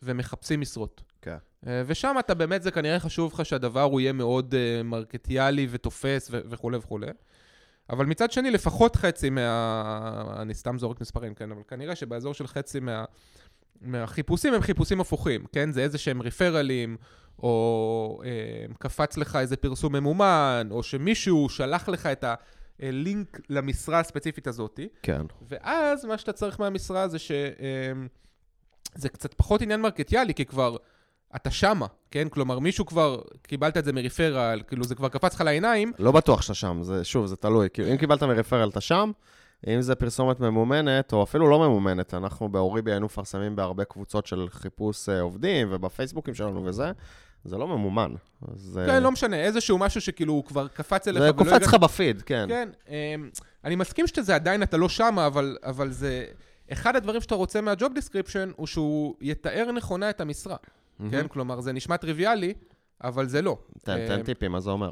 ומחפשים 0.03 0.61
משרות. 0.61 1.01
כן. 1.21 1.37
אה, 1.67 1.83
ושם 1.85 2.15
אתה 2.19 2.33
באמת, 2.33 2.63
זה 2.63 2.71
כנראה 2.71 2.99
חשוב 2.99 3.33
לך 3.33 3.45
שהדבר 3.45 3.81
הוא 3.81 3.99
יהיה 4.01 4.13
מאוד 4.13 4.55
אה, 4.55 4.83
מרקטיאלי 4.83 5.67
ותופס 5.69 6.27
ו- 6.31 6.41
וכולי 6.45 6.77
וכולי. 6.77 7.07
אבל 7.89 8.05
מצד 8.05 8.31
שני, 8.31 8.51
לפחות 8.51 8.95
חצי 8.95 9.29
מה... 9.29 10.33
אני 10.37 10.53
סתם 10.53 10.77
זורק 10.77 11.01
מספרים, 11.01 11.33
כן? 11.33 11.51
אבל 11.51 11.61
כנראה 11.67 11.95
שבאזור 11.95 12.33
של 12.33 12.47
חצי 12.47 12.79
מה... 12.79 13.05
מהחיפושים 13.81 14.53
הם 14.53 14.61
חיפושים 14.61 15.01
הפוכים, 15.01 15.45
כן? 15.51 15.71
זה 15.71 15.81
איזה 15.81 15.97
שהם 15.97 16.21
ריפרלים, 16.21 16.97
או 17.43 18.21
אה, 18.25 18.73
קפץ 18.79 19.17
לך 19.17 19.35
איזה 19.35 19.57
פרסום 19.57 19.95
ממומן, 19.95 20.67
או 20.71 20.83
שמישהו 20.83 21.49
שלח 21.49 21.89
לך 21.89 22.05
את 22.05 22.25
הלינק 22.79 23.39
למשרה 23.49 23.99
הספציפית 23.99 24.47
הזאתי. 24.47 24.87
כן. 25.03 25.21
ואז 25.47 26.05
מה 26.05 26.17
שאתה 26.17 26.33
צריך 26.33 26.59
מהמשרה 26.59 27.07
זה 27.07 27.19
ש... 27.19 27.31
אמ, 27.31 28.07
זה 28.95 29.09
קצת 29.09 29.33
פחות 29.33 29.61
עניין 29.61 29.81
מרקטיאלי, 29.81 30.33
כי 30.33 30.45
כבר 30.45 30.77
אתה 31.35 31.51
שמה, 31.51 31.85
כן? 32.11 32.29
כלומר, 32.29 32.59
מישהו 32.59 32.85
כבר, 32.85 33.21
קיבלת 33.41 33.77
את 33.77 33.85
זה 33.85 33.93
מריפרל, 33.93 34.61
כאילו 34.67 34.83
זה 34.83 34.95
כבר 34.95 35.09
קפץ 35.09 35.35
לך 35.35 35.41
לעיניים, 35.41 35.91
לא 35.99 36.11
בטוח 36.11 36.41
שאתה 36.41 36.53
שם, 36.53 36.79
זה, 36.83 37.03
שוב, 37.03 37.25
זה 37.25 37.35
תלוי. 37.35 37.67
כאילו, 37.73 37.91
אם 37.91 37.97
קיבלת 37.97 38.23
מרפרל, 38.23 38.69
אתה 38.69 38.81
שם. 38.81 39.11
אם 39.67 39.81
זה 39.81 39.95
פרסומת 39.95 40.39
ממומנת, 40.39 41.13
או 41.13 41.23
אפילו 41.23 41.49
לא 41.49 41.59
ממומנת, 41.59 42.13
אנחנו 42.13 42.49
באוריבי 42.49 42.91
היינו 42.91 43.05
מפרסמים 43.05 43.55
בהרבה 43.55 43.83
קבוצות 43.83 44.25
של 44.25 44.47
חיפוש 44.49 45.09
אה, 45.09 45.21
עובדים, 45.21 45.67
ובפייסבוקים 45.71 46.33
שלנו 46.33 46.65
וזה, 46.65 46.91
זה 47.43 47.57
לא 47.57 47.67
ממומן. 47.67 48.13
אז, 48.51 48.79
אה, 48.81 48.85
כן, 48.85 49.03
לא 49.03 49.11
משנה, 49.11 49.35
איזשהו 49.35 49.77
משהו 49.77 50.01
שכאילו 50.01 50.33
הוא 50.33 50.45
כבר 50.45 50.67
קפץ 50.67 51.07
אליך. 51.07 51.23
זה 51.23 51.33
קופץ 51.33 51.61
לך 51.61 51.73
בפיד, 51.73 52.21
כן. 52.21 52.45
כן, 52.47 52.69
אמ, 52.87 53.29
אני 53.63 53.75
מסכים 53.75 54.07
שזה 54.07 54.35
עדיין, 54.35 54.63
אתה 54.63 54.77
לא 54.77 54.89
שמה, 54.89 55.27
אבל, 55.27 55.57
אבל 55.63 55.91
זה... 55.91 56.25
אחד 56.71 56.95
הדברים 56.95 57.21
שאתה 57.21 57.35
רוצה 57.35 57.61
מה 57.61 57.74
job 57.74 57.93
description 57.93 58.51
הוא 58.55 58.67
שהוא 58.67 59.15
יתאר 59.21 59.71
נכונה 59.71 60.09
את 60.09 60.21
המשרה. 60.21 60.55
כן? 61.11 61.27
כלומר, 61.27 61.61
זה 61.61 61.73
נשמע 61.73 61.97
טריוויאלי, 61.97 62.53
אבל 63.03 63.27
זה 63.27 63.41
לא. 63.41 63.57
תן, 63.83 64.07
תן 64.07 64.19
אמ, 64.19 64.23
טיפים, 64.23 64.51
מה 64.51 64.59
זה 64.59 64.69
אומר? 64.69 64.91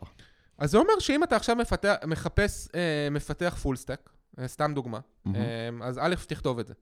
אז 0.58 0.72
זה 0.72 0.78
אומר 0.78 1.00
שאם 1.00 1.24
אתה 1.24 1.36
עכשיו 1.36 1.56
מפתח, 1.56 1.96
מחפש 2.08 2.68
אה, 2.76 3.08
מפתח 3.12 3.58
full 3.62 3.76
stack, 3.76 4.10
אה, 4.40 4.48
סתם 4.48 4.72
דוגמה, 4.76 5.00
מהמם. 5.26 5.82
אה, 5.82 5.88
אז 5.88 6.00
א', 6.02 6.16
תכתוב 6.28 6.60
את 6.60 6.68
זה. 6.68 6.74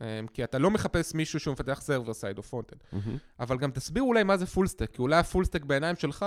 אה, 0.00 0.20
כי 0.34 0.44
אתה 0.44 0.58
לא 0.58 0.70
מחפש 0.70 1.14
מישהו 1.14 1.40
שהוא 1.40 1.52
מפתח 1.52 1.80
server 1.82 2.12
side 2.12 2.38
או 2.38 2.42
frontend. 2.42 2.76
מהמם. 2.92 3.16
אבל 3.40 3.58
גם 3.58 3.70
תסביר 3.70 4.02
אולי 4.02 4.22
מה 4.22 4.36
זה 4.36 4.46
full 4.46 4.66
stack, 4.66 4.90
כי 4.90 5.02
אולי 5.02 5.16
ה 5.16 5.22
full 5.22 5.44
stack 5.44 5.64
בעיניים 5.64 5.96
שלך, 5.96 6.26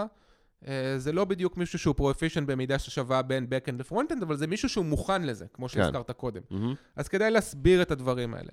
אה, 0.68 0.96
זה 0.98 1.12
לא 1.12 1.26
בדיוק 1.26 1.58
מישהו 1.58 1.80
שהוא 1.80 1.96
proficient 1.96 2.46
במידה 2.46 2.80
ששווה 2.80 3.22
בין 3.22 3.48
backend 3.50 3.80
ל 3.80 3.84
frontend, 3.84 4.24
אבל 4.24 4.36
זה 4.38 4.48
מישהו 4.48 4.70
שהוא 4.70 4.86
מוכן 4.86 5.24
לזה, 5.24 5.46
כמו 5.54 5.70
שהזכרת 5.70 6.12
קודם. 6.12 6.42
מהמם. 6.50 6.74
אז 6.96 7.08
כדאי 7.08 7.32
להסביר 7.32 7.82
את 7.82 7.92
הדברים 7.92 8.34
האלה. 8.34 8.52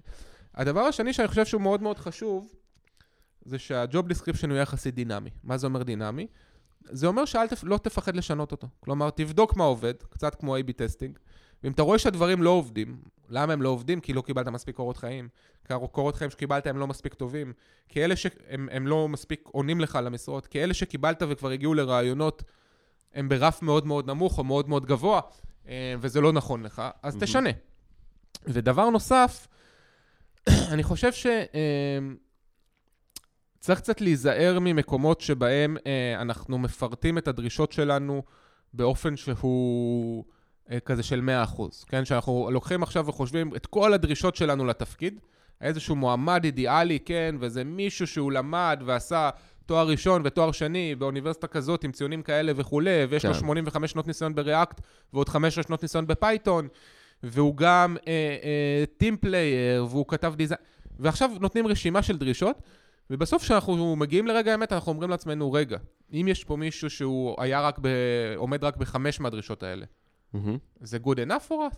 הדבר 0.54 0.80
השני 0.80 1.12
שאני 1.12 1.28
חושב 1.28 1.44
שהוא 1.44 1.62
מאוד 1.62 1.82
מאוד 1.82 1.98
חשוב, 1.98 2.52
זה 3.44 3.58
שה 3.58 3.83
job 3.83 4.08
description 4.08 4.50
הוא 4.50 4.58
יחסית 4.58 4.94
דינמי. 4.94 5.30
מה 5.44 5.58
זה 5.58 5.66
אומר 5.66 5.82
דינמי? 5.82 6.26
זה 6.84 7.06
אומר 7.06 7.24
שאל 7.24 7.48
תפ... 7.48 7.64
לא 7.64 7.78
תפחד 7.78 8.16
לשנות 8.16 8.52
אותו. 8.52 8.68
כלומר, 8.80 9.10
תבדוק 9.10 9.56
מה 9.56 9.64
עובד, 9.64 9.94
קצת 10.10 10.34
כמו 10.34 10.56
A-B 10.56 10.72
testing, 10.76 11.18
ואם 11.62 11.72
אתה 11.72 11.82
רואה 11.82 11.98
שהדברים 11.98 12.42
לא 12.42 12.50
עובדים, 12.50 13.00
למה 13.28 13.52
הם 13.52 13.62
לא 13.62 13.68
עובדים? 13.68 14.00
כי 14.00 14.12
לא 14.12 14.22
קיבלת 14.22 14.48
מספיק 14.48 14.76
קורות 14.76 14.96
חיים. 14.96 15.28
כי 15.64 15.74
הקורות 15.74 16.16
חיים 16.16 16.30
שקיבלת 16.30 16.66
הם 16.66 16.78
לא 16.78 16.86
מספיק 16.86 17.14
טובים. 17.14 17.52
כי 17.88 18.04
אלה 18.04 18.16
שהם 18.16 18.68
הם 18.72 18.86
לא 18.86 19.08
מספיק 19.08 19.48
עונים 19.52 19.80
לך 19.80 19.98
למשרות. 20.02 20.46
כי 20.46 20.64
אלה 20.64 20.74
שקיבלת 20.74 21.22
וכבר 21.28 21.50
הגיעו 21.50 21.74
לרעיונות, 21.74 22.42
הם 23.14 23.28
ברף 23.28 23.62
מאוד 23.62 23.86
מאוד 23.86 24.10
נמוך 24.10 24.38
או 24.38 24.44
מאוד 24.44 24.68
מאוד 24.68 24.86
גבוה, 24.86 25.20
אה, 25.68 25.94
וזה 26.00 26.20
לא 26.20 26.32
נכון 26.32 26.62
לך, 26.62 26.82
אז 27.02 27.14
מהמם. 27.14 27.26
תשנה. 27.26 27.50
ודבר 28.46 28.90
נוסף, 28.90 29.48
אני 30.72 30.82
חושב 30.82 31.12
ש... 31.12 31.26
אה, 33.60 33.64
צריך 33.64 33.80
קצת 33.80 34.00
להיזהר 34.00 34.58
ממקומות 34.60 35.20
שבהם 35.20 35.76
אה, 35.86 36.20
אנחנו 36.20 36.58
מפרטים 36.58 37.18
את 37.18 37.28
הדרישות 37.28 37.72
שלנו 37.72 38.22
באופן 38.74 39.16
שהוא 39.16 40.24
אה, 40.70 40.80
כזה 40.80 41.02
של 41.02 41.28
100%, 41.56 41.62
כן? 41.86 42.04
שאנחנו 42.04 42.48
לוקחים 42.52 42.82
עכשיו 42.82 43.06
וחושבים 43.06 43.56
את 43.56 43.66
כל 43.66 43.94
הדרישות 43.94 44.36
שלנו 44.36 44.66
לתפקיד, 44.66 45.20
איזשהו 45.60 45.96
מועמד 45.96 46.44
אידיאלי, 46.44 46.98
כן? 46.98 47.34
וזה 47.40 47.64
מישהו 47.64 48.06
שהוא 48.06 48.32
למד 48.32 48.82
ועשה 48.86 49.30
תואר 49.66 49.88
ראשון 49.88 50.22
ותואר 50.24 50.52
שני 50.52 50.94
באוניברסיטה 50.94 51.46
כזאת 51.46 51.84
עם 51.84 51.92
ציונים 51.92 52.22
כאלה 52.22 52.52
וכולי, 52.56 53.04
ויש 53.08 53.24
לו 53.24 53.32
כן. 53.32 53.38
85 53.38 53.90
שנות 53.90 54.06
ניסיון 54.06 54.34
ב 54.34 54.42
React 54.42 54.80
ועוד 55.12 55.28
15 55.28 55.64
שנות 55.64 55.82
ניסיון 55.82 56.06
ב 56.06 56.14
Python, 56.14 56.68
והוא 57.22 57.56
גם 57.56 57.96
team 58.96 59.16
player, 59.16 59.86
והוא 59.90 60.04
כתב 60.08 60.34
design, 60.36 60.60
ועכשיו 60.98 61.30
נותנים 61.40 61.66
רשימה 61.66 62.02
של 62.02 62.18
דרישות, 62.18 62.62
ובסוף 63.10 63.42
כשאנחנו 63.42 63.96
מגיעים 63.96 64.26
לרגע 64.26 64.52
האמת, 64.52 64.72
אנחנו 64.72 64.92
אומרים 64.92 65.10
לעצמנו, 65.10 65.52
רגע, 65.52 65.78
אם 66.12 66.26
יש 66.28 66.44
פה 66.44 66.56
מישהו 66.56 66.90
שהוא 66.90 67.36
היה 67.38 67.60
רק 67.60 67.78
ב... 67.82 67.88
עומד 68.36 68.64
רק 68.64 68.76
בחמש 68.76 69.20
מהדרישות 69.20 69.62
האלה, 69.62 69.86
מהמם. 70.32 70.58
זה 70.80 70.98
good 71.04 71.16
enough 71.16 71.48
for 71.48 71.52
us? 71.72 71.76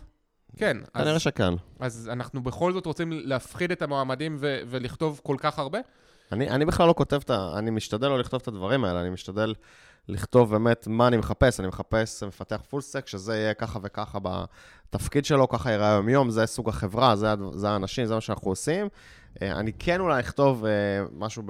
כן. 0.57 0.77
כנראה 0.93 1.19
שכן. 1.19 1.53
אז 1.79 2.09
אנחנו 2.13 2.43
בכל 2.43 2.73
זאת 2.73 2.85
רוצים 2.85 3.11
להפחיד 3.11 3.71
את 3.71 3.81
המועמדים 3.81 4.37
ו- 4.39 4.61
ולכתוב 4.67 5.21
כל 5.23 5.35
כך 5.39 5.59
הרבה? 5.59 5.79
אני, 6.31 6.49
אני 6.49 6.65
בכלל 6.65 6.87
לא 6.87 6.93
כותב 6.97 7.19
את 7.25 7.29
ה... 7.29 7.53
אני 7.57 7.71
משתדל 7.71 8.07
לא 8.07 8.19
לכתוב 8.19 8.39
את 8.41 8.47
הדברים 8.47 8.83
האלה, 8.83 9.01
אני 9.01 9.09
משתדל 9.09 9.53
לכתוב 10.07 10.51
באמת 10.51 10.87
מה 10.87 11.07
אני 11.07 11.17
מחפש. 11.17 11.59
אני 11.59 11.67
מחפש 11.67 12.23
מפתח 12.23 12.61
full 12.69 12.81
stack, 12.81 13.07
שזה 13.07 13.35
יהיה 13.35 13.53
ככה 13.53 13.79
וככה 13.83 14.19
בתפקיד 14.19 15.25
שלו, 15.25 15.49
ככה 15.49 15.71
יראה 15.71 15.91
היום-יום, 15.91 16.29
זה 16.29 16.45
סוג 16.45 16.69
החברה, 16.69 17.15
זה, 17.15 17.27
זה 17.53 17.69
האנשים, 17.69 18.05
זה 18.05 18.13
מה 18.13 18.21
שאנחנו 18.21 18.51
עושים. 18.51 18.87
אה, 19.41 19.51
אני 19.51 19.71
כן 19.79 19.99
אולי 19.99 20.19
אכתוב 20.19 20.65
אה, 20.65 20.71
משהו 21.17 21.43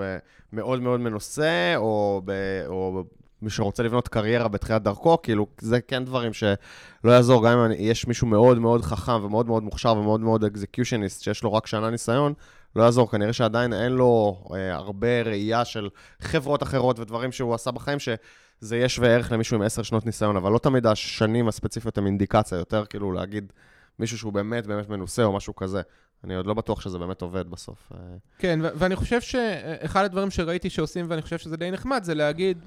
מאוד 0.53 0.81
מאוד 0.81 0.99
מנוסה, 0.99 1.73
או, 1.75 2.21
ב, 2.25 2.31
או 2.67 3.03
מי 3.41 3.49
שרוצה 3.49 3.83
לבנות 3.83 4.07
קריירה 4.07 4.47
בתחילת 4.47 4.83
דרכו, 4.83 5.21
כאילו, 5.21 5.47
זה 5.61 5.81
כן 5.81 6.05
דברים 6.05 6.33
שלא 6.33 7.11
יעזור, 7.11 7.45
גם 7.45 7.59
אם 7.59 7.71
יש 7.77 8.07
מישהו 8.07 8.27
מאוד 8.27 8.59
מאוד 8.59 8.81
חכם 8.81 9.23
ומאוד 9.23 9.47
מאוד 9.47 9.63
מוכשר 9.63 9.97
ומאוד 9.97 10.21
מאוד 10.21 10.43
executionist, 10.43 11.23
שיש 11.23 11.43
לו 11.43 11.53
רק 11.53 11.67
שנה 11.67 11.89
ניסיון, 11.89 12.33
לא 12.75 12.83
יעזור, 12.83 13.11
כנראה 13.11 13.33
שעדיין 13.33 13.73
אין 13.73 13.91
לו 13.91 14.43
אה, 14.53 14.75
הרבה 14.75 15.21
ראייה 15.21 15.65
של 15.65 15.89
חברות 16.19 16.63
אחרות 16.63 16.99
ודברים 16.99 17.31
שהוא 17.31 17.53
עשה 17.53 17.71
בחיים, 17.71 17.99
שזה 17.99 18.77
יהיה 18.77 18.89
שווה 18.89 19.09
ערך 19.09 19.31
למישהו 19.31 19.57
עם 19.57 19.61
עשר 19.61 19.83
שנות 19.83 20.05
ניסיון, 20.05 20.35
אבל 20.35 20.51
לא 20.51 20.57
תמיד 20.57 20.87
השנים 20.87 21.47
הספציפיות 21.47 21.97
הן 21.97 22.05
אינדיקציה, 22.05 22.57
יותר 22.57 22.85
כאילו 22.85 23.11
להגיד 23.11 23.53
מישהו 23.99 24.17
שהוא 24.17 24.33
באמת 24.33 24.67
באמת 24.67 24.89
מנוסה 24.89 25.23
או 25.23 25.33
משהו 25.33 25.55
כזה. 25.55 25.81
אני 26.23 26.35
עוד 26.35 26.45
לא 26.45 26.53
בטוח 26.53 26.81
שזה 26.81 26.97
באמת 26.97 27.21
עובד 27.21 27.49
בסוף. 27.49 27.91
אה, 27.93 27.99
כן, 28.39 28.59
ו- 28.63 28.69
ואני 28.75 28.95
חושב 28.95 29.21
שאחד 29.21 30.03
הדברים 30.03 30.31
שראיתי 30.31 30.69
שעושים, 30.69 31.05
ואני 31.09 31.21
חושב 31.21 31.37
שזה 31.37 31.57
די 31.57 31.71
נחמד, 31.71 32.03
זה 32.03 32.15
להגיד, 32.15 32.57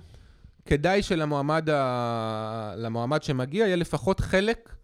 כדאי 0.66 1.02
שלמועמד 1.02 1.70
ה... 1.70 2.74
למועמד 2.76 3.22
שמגיע 3.22 3.66
יהיה 3.66 3.76
לפחות 3.76 4.20
חלק 4.20 4.74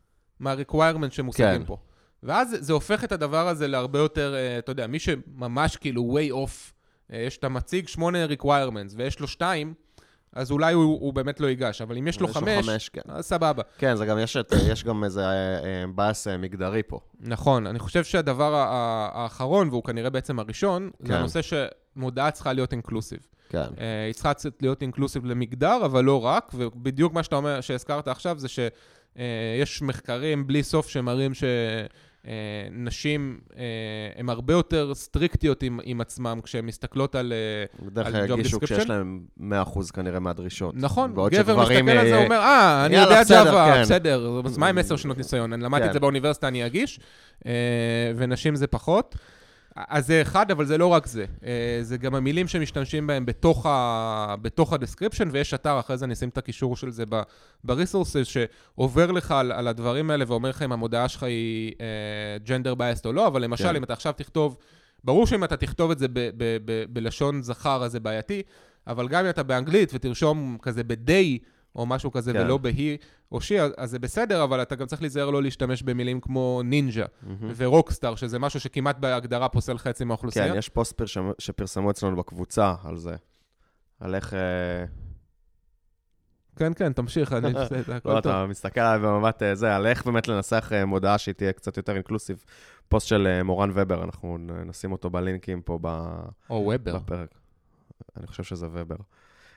מה-requirement 0.41 1.11
שמושגים 1.11 1.59
כן. 1.59 1.65
פה. 1.65 1.77
ואז 2.23 2.51
זה- 2.51 2.63
זה 2.63 2.73
הופך 2.73 3.05
את 3.05 3.13
הדבר 3.13 3.49
הזה 3.49 3.69
להרבה 3.69 3.99
יותר, 3.99 4.35
אה, 4.35 4.59
אתה 4.59 4.73
יודע, 4.73 4.87
מי 4.87 4.99
שממש 4.99 5.77
כאילו 5.77 6.19
way 6.19 6.33
off, 6.33 6.73
אה, 7.13 7.19
יש, 7.19 7.37
אתה 7.39 7.49
מציג 7.49 7.89
שמונה 7.89 8.19
requirements 8.27 8.95
ויש 8.97 9.21
לו 9.21 9.29
שתיים, 9.29 9.75
אז 10.33 10.51
אולי 10.51 10.73
הוא, 10.75 10.85
הוא 10.85 11.13
באמת 11.15 11.41
לא 11.41 11.47
ייגש, 11.47 11.83
אבל 11.83 11.97
אם 11.97 12.09
יש 12.09 12.21
לו 12.21 12.29
יש 12.29 12.35
לו 12.37 12.41
חמש, 12.41 12.69
חמש, 12.69 12.89
כן. 12.89 13.01
אז 13.09 13.25
סבבה. 13.25 13.63
כן, 13.79 13.97
זה 13.97 14.07
גם, 14.07 14.19
יש, 14.19 14.37
את, 14.37 14.53
יש 14.71 14.85
גם 14.85 15.05
איזה 15.05 15.25
בייס 15.95 16.27
מגדרי 16.27 16.83
פה. 16.87 17.01
נכון, 17.21 17.67
אני 17.67 17.79
חושב 17.79 18.05
שהדבר 18.05 18.55
האחרון, 19.15 19.69
והוא 19.69 19.85
כנראה 19.85 20.11
בעצם 20.11 20.39
הראשון, 20.39 20.91
זה 21.01 21.09
כן. 21.09 21.15
הנושא 21.15 21.41
שמודעה 21.43 22.31
צריכה 22.31 22.53
להיות 22.53 22.73
אינקלוסיב. 22.73 23.19
כן. 23.49 23.59
אה, 23.81 24.05
היא 24.07 24.15
צריכה 24.15 24.33
להיות 24.61 24.83
אינקלוסיב 24.83 25.25
למגדר, 25.25 25.79
אבל 25.85 26.05
לא 26.05 26.25
רק, 26.25 26.53
ובדיוק 26.55 27.13
מה 27.13 27.23
שאתה 27.23 27.37
אומר, 27.37 27.61
שהזכרת 27.61 28.09
עכשיו, 28.09 28.39
זה 28.39 28.49
שיש 28.49 29.83
מחקרים 29.83 30.47
בלי 30.47 30.63
סוף 30.63 30.89
שמראים 30.89 31.33
שנשים 32.27 33.41
הן 34.17 34.29
הרבה 34.29 34.53
יותר 34.53 34.95
סטריקטיות 34.95 35.63
עם, 35.63 35.81
עם 35.85 36.01
עצמם 36.01 36.41
כשהן 36.43 36.67
מסתכלות 36.67 37.15
על... 37.15 37.33
אה, 37.33 37.87
בדרך 37.87 38.07
על 38.07 38.13
כלל 38.13 38.29
ירגישו 38.29 38.57
description? 38.57 38.65
כשיש 38.65 38.91
להם 38.91 39.21
100% 39.41 39.43
כנראה 39.95 40.21
מהדרישות. 40.21 40.75
נכון, 40.77 41.13
גבר 41.13 41.63
מסתכל 41.63 41.91
על 41.91 42.07
זה 42.07 42.15
אה, 42.15 42.21
ואומר, 42.21 42.37
אה, 42.37 42.87
אני 42.87 42.97
יודע 42.97 43.21
בסדר, 43.21 43.45
ג'אווה, 43.45 43.75
כן. 43.75 43.83
בסדר, 43.83 44.41
אז 44.45 44.59
מה 44.59 44.69
עם 44.69 44.79
עשר 44.79 44.97
שנות 44.97 45.17
ניסיון? 45.17 45.53
אני 45.53 45.63
למדתי 45.63 45.83
כן. 45.83 45.89
את 45.89 45.93
זה 45.93 46.01
באוניברסיטה, 46.01 46.49
אני 46.49 46.67
אגיש, 46.67 47.01
אה, 47.47 47.53
ונשים 48.17 48.57
זה 48.57 48.67
פחות. 48.67 49.17
אז 49.77 50.07
זה 50.07 50.23
אחד, 50.23 50.51
אבל 50.51 50.65
זה 50.65 50.79
לא 50.79 50.87
רק 50.87 51.07
זה. 51.07 51.25
אה, 51.45 51.79
זה 51.83 51.97
גם 51.97 52.15
המילים 52.15 52.49
שמשתמשים 52.49 53.07
בהם 53.07 53.27
בתוך, 53.27 53.67
ה... 53.67 54.35
בתוך 54.43 54.73
ה-description, 54.73 55.29
ויש 55.33 55.55
אתר, 55.55 55.81
אחרי 55.81 55.97
זה 55.97 56.05
אני 56.05 56.15
אשים 56.15 56.29
את 56.29 56.39
הקישור 56.39 56.77
של 56.77 56.91
זה 56.91 57.05
ב-resources, 57.65 58.25
שעובר 58.25 59.13
לך 59.13 59.31
על, 59.31 59.53
על 59.53 59.69
הדברים 59.69 60.11
האלה 60.11 60.25
ואומר 60.29 60.49
לך 60.49 60.63
אם 60.63 60.73
המודעה 60.73 61.09
שלך 61.09 61.23
היא 61.23 61.73
uh, 61.73 62.49
gender 62.49 62.77
biased 62.79 63.03
או 63.05 63.13
לא, 63.13 63.27
אבל 63.27 63.43
למשל, 63.43 63.65
כן. 63.65 63.77
אם 63.77 63.85
אתה 63.85 63.93
עכשיו 63.93 64.13
תכתוב, 64.17 64.59
ברור 65.05 65.27
שאם 65.27 65.45
אתה 65.45 65.57
תכתוב 65.57 65.91
את 65.91 65.99
זה 65.99 66.09
ב- 66.09 66.13
ב- 66.37 66.57
ב- 66.65 66.85
בלשון 66.89 67.43
זכר, 67.43 67.85
אז 67.85 67.93
זה 67.93 68.01
בעייתי, 68.01 68.43
אבל 68.87 69.09
גם 69.09 69.25
אם 69.25 69.31
אתה 69.31 69.43
באנגלית 69.43 69.91
ותרשום 69.95 70.59
כזה 70.63 70.85
ב-day, 70.85 71.39
או 71.77 71.87
משהו 71.87 72.11
כזה, 72.13 72.33
כן. 72.33 72.41
ולא 72.41 72.59
ב-he 72.59 73.05
או 73.33 73.39
she, 73.39 73.55
אז- 73.77 73.91
זה 73.91 73.99
בסדר, 73.99 74.45
אבל 74.45 74.63
אתה 74.63 74.75
גם 74.75 74.87
צריך 74.87 75.03
להיזהר 75.03 75.31
לא 75.31 75.43
להשתמש 75.43 75.83
במילים 75.83 76.21
כמו 76.21 76.61
נינג'ה 76.65 77.05
ורוקסטאר, 77.57 78.15
שזה 78.15 78.39
משהו 78.39 78.61
שכמעט 78.61 78.99
בהגדרה 78.99 79.49
פוסל 79.49 79.79
חצי 79.79 80.05
מהאוכלוסייה. 80.05 80.53
כן, 80.53 80.59
יש 80.59 80.69
פוסט 80.69 80.93
פרשם, 80.93 81.31
שפרסמו 81.39 81.91
אצלנו 81.91 82.17
בקבוצה 82.17 82.75
על 82.85 82.97
זה. 82.97 83.17
על 84.01 84.15
איך... 84.15 84.35
אה, 84.35 84.85
כן, 86.57 86.73
כן, 86.75 86.93
תמשיך, 86.93 87.33
אני 87.33 87.53
לא. 88.05 88.19
אתה 88.19 88.47
מסתכל 88.47 88.81
עליי 88.81 88.99
במבט 88.99 89.43
אה, 89.43 89.55
זה, 89.55 89.77
על 89.77 89.87
איך 89.87 90.05
באמת 90.07 90.29
לנסח 90.29 90.71
אה, 90.75 90.85
מודעה 90.85 91.19
שהיא 91.19 91.35
תהיה 91.35 91.53
קצת 91.53 91.77
יותר 91.77 91.95
אינקלוסיב. 91.95 92.45
פוסט 92.89 93.07
של 93.07 93.43
מורן 93.43 93.71
ובר, 93.75 94.05
אנחנו 94.05 94.39
נשים 94.67 94.93
אותו 94.93 95.11
בלינקים 95.11 95.63
פה 95.63 95.79
ב- 95.83 96.23
או 96.51 96.71
ובר. 96.75 96.99
בפרק. 96.99 97.29
אני 98.17 98.27
חושב 98.27 98.43
שזה 98.43 98.67
ובר. 98.73 98.97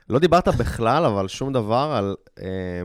לא 0.09 0.19
דיברת 0.19 0.47
בכלל, 0.47 1.05
אבל 1.05 1.27
שום 1.27 1.53
דבר 1.53 1.93
על, 1.97 2.15
אה, 2.39 2.81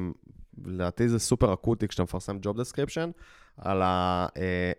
לדעתי 0.64 1.08
זה 1.08 1.18
סופר 1.18 1.54
אקוטי 1.54 1.88
כשאתה 1.88 2.02
מפרסם 2.02 2.38
Job 2.46 2.56
Description, 2.56 3.10
על 3.56 3.82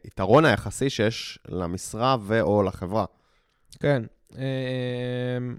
היתרון 0.04 0.46
היחסי 0.46 0.90
שיש 0.90 1.40
למשרה 1.48 2.18
ו/או 2.22 2.64
לחברה. 2.64 3.06
כן. 3.80 4.04
אמ, 4.36 5.58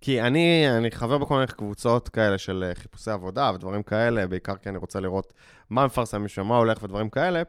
כי 0.00 0.22
אני, 0.22 0.70
אני 0.76 0.90
חבר 0.90 1.18
בכל 1.18 1.34
מיני 1.34 1.46
קבוצות 1.46 2.08
כאלה 2.08 2.38
של 2.38 2.70
חיפושי 2.74 3.10
עבודה 3.10 3.50
ודברים 3.54 3.82
כאלה, 3.82 4.26
בעיקר 4.26 4.56
כי 4.56 4.68
אני 4.68 4.78
רוצה 4.78 5.00
לראות 5.00 5.32
מה 5.70 5.86
מפרסמים 5.86 6.28
שם, 6.28 6.46
מה 6.46 6.56
הולך 6.56 6.82
ודברים 6.82 7.10
כאלה. 7.10 7.42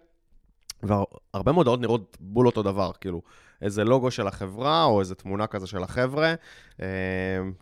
והרבה 0.83 1.51
מודעות 1.51 1.81
נראות 1.81 2.17
בול 2.19 2.45
אותו 2.45 2.63
דבר, 2.63 2.91
כאילו, 3.01 3.21
איזה 3.61 3.83
לוגו 3.83 4.11
של 4.11 4.27
החברה, 4.27 4.83
או 4.83 4.99
איזה 4.99 5.15
תמונה 5.15 5.47
כזה 5.47 5.67
של 5.67 5.83
החבר'ה, 5.83 6.33
אה, 6.81 6.87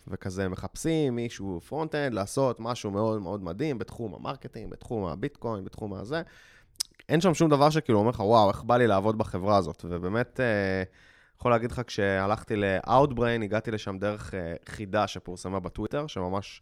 וכזה 0.07 0.49
מחפשים 0.49 1.15
מישהו 1.15 1.61
front-end 1.67 2.13
לעשות 2.13 2.59
משהו 2.59 2.91
מאוד 2.91 3.21
מאוד 3.21 3.43
מדהים 3.43 3.77
בתחום 3.77 4.13
ה 4.13 4.18
marketing, 4.18 4.71
בתחום 4.71 5.05
הביטקוין, 5.05 5.65
בתחום 5.65 5.93
הזה. 5.93 6.21
אין 7.09 7.21
שם 7.21 7.33
שום 7.33 7.49
דבר 7.49 7.69
שכאילו 7.69 7.99
אומר 7.99 8.09
לך, 8.09 8.19
וואו, 8.19 8.49
איך 8.49 8.63
בא 8.63 8.77
לי 8.77 8.87
לעבוד 8.87 9.17
בחברה 9.17 9.57
הזאת. 9.57 9.85
ובאמת, 9.89 10.39
אה, 10.39 10.83
יכול 11.37 11.51
להגיד 11.51 11.71
לך, 11.71 11.81
כשהלכתי 11.87 12.55
ל-Outbrain, 12.55 13.43
הגעתי 13.43 13.71
לשם 13.71 13.97
דרך 13.97 14.33
אה, 14.33 14.53
חידה 14.69 15.07
שפורסמה 15.07 15.59
בטוויטר, 15.59 16.07
שממש, 16.07 16.61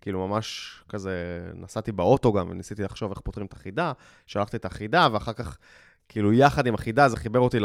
כאילו 0.00 0.28
ממש 0.28 0.80
כזה, 0.88 1.40
נסעתי 1.54 1.92
באוטו 1.92 2.32
גם, 2.32 2.50
וניסיתי 2.50 2.82
לחשוב 2.82 3.10
איך 3.10 3.20
פותרים 3.20 3.46
את 3.46 3.52
החידה, 3.52 3.92
שלחתי 4.26 4.56
את 4.56 4.64
החידה, 4.64 5.08
ואחר 5.12 5.32
כך, 5.32 5.58
כאילו 6.10 6.32
יחד 6.32 6.66
עם 6.66 6.74
החידה, 6.74 7.08
זה 7.08 7.16
חיבר 7.16 7.40
אותי 7.40 7.58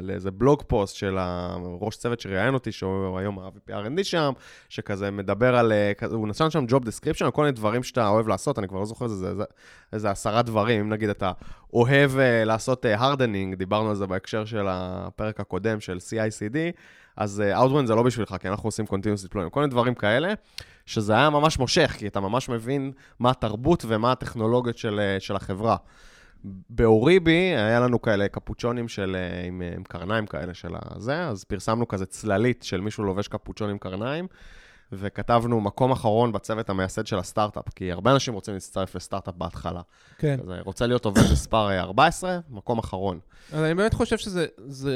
לאיזה 0.00 0.30
בלוג 0.30 0.62
פוסט 0.66 0.96
של 0.96 1.16
הראש 1.18 1.96
צוות 1.96 2.20
שראיין 2.20 2.54
אותי, 2.54 2.72
שהוא 2.72 3.18
היום 3.18 3.38
ה-VP 3.38 3.72
R&D 3.72 4.04
שם, 4.04 4.32
שכזה 4.68 5.10
מדבר 5.10 5.56
על, 5.56 5.72
אה, 5.72 5.92
כזה- 5.98 6.14
הוא 6.14 6.28
נתן 6.28 6.50
שם 6.50 6.64
job 6.70 6.82
description, 6.82 7.30
כל 7.30 7.42
מיני 7.42 7.52
דברים 7.52 7.82
שאתה 7.82 8.08
אוהב 8.08 8.28
לעשות, 8.28 8.58
אני 8.58 8.68
כבר 8.68 8.78
לא 8.78 8.84
זוכר 8.84 9.06
איזה, 9.92 10.10
עשרה 10.10 10.42
דברים, 10.42 10.80
אם 10.80 10.88
נגיד 10.88 11.08
אתה 11.08 11.32
אוהב 11.72 12.10
uh, 12.10 12.18
לעשות 12.44 12.86
uh, 12.86 13.00
hardening, 13.00 13.56
דיברנו 13.56 13.88
על 13.88 13.94
זה 13.96 14.06
בהקשר 14.06 14.44
של 14.44 14.66
הפרק 14.68 15.40
הקודם 15.40 15.80
של 15.80 15.96
CICD, 15.96 16.56
אז 17.16 17.42
uh, 17.54 17.58
Outbrain 17.58 17.86
זה 17.86 17.94
לא 17.94 18.02
בשבילך, 18.02 18.36
כי 18.40 18.48
אנחנו 18.48 18.66
עושים 18.66 18.84
continuous 18.84 19.28
deployment, 19.32 19.50
כל 19.50 19.60
מיני 19.60 19.70
דברים 19.70 19.94
כאלה, 19.94 20.32
שזה 20.86 21.12
היה 21.12 21.30
ממש 21.30 21.58
מושך, 21.58 21.94
כי 21.98 22.06
אתה 22.06 22.20
ממש 22.20 22.48
מבין 22.48 22.92
מה 23.18 23.30
התרבות 23.30 23.84
ומה 23.88 24.12
הטכנולוגיות 24.12 24.78
של, 24.78 25.00
uh, 25.16 25.20
של 25.22 25.36
החברה. 25.36 25.76
באוריבי 26.70 27.54
היה 27.56 27.80
לנו 27.80 28.02
כאלה 28.02 28.28
קפוצ'ונים 28.28 28.88
של, 28.88 29.16
uh, 29.16 29.46
עם, 29.46 29.62
uh, 29.62 29.76
עם 29.76 29.82
קרניים 29.82 30.26
כאלה 30.26 30.54
של 30.54 30.74
הזה, 30.74 31.28
אז 31.28 31.44
פרסמנו 31.44 31.88
כזה 31.88 32.06
צללית 32.06 32.62
של 32.62 32.80
מישהו 32.80 33.04
לובש 33.04 33.28
קפוצ'ון 33.28 33.70
עם 33.70 33.78
קרניים, 33.78 34.26
וכתבנו 34.92 35.60
מקום 35.60 35.92
אחרון 35.92 36.32
בצוות 36.32 36.70
המייסד 36.70 37.06
של 37.06 37.18
הסטארט-אפ, 37.18 37.68
כי 37.74 37.92
הרבה 37.92 38.12
אנשים 38.12 38.34
רוצים 38.34 38.54
להצטרף 38.54 38.94
לסטארט-אפ 38.94 39.34
בהתחלה. 39.34 39.80
כן. 40.18 40.36
כזה, 40.42 40.56
רוצה 40.64 40.86
להיות 40.86 41.04
עובד 41.04 41.22
מספר 41.32 41.70
אה, 41.70 41.80
14, 41.80 42.38
מקום 42.50 42.78
אחרון. 42.78 43.18
אז 43.52 43.64
אני 43.64 43.74
באמת 43.74 43.94
חושב 43.94 44.18
שזה 44.18 44.46
זה, 44.66 44.94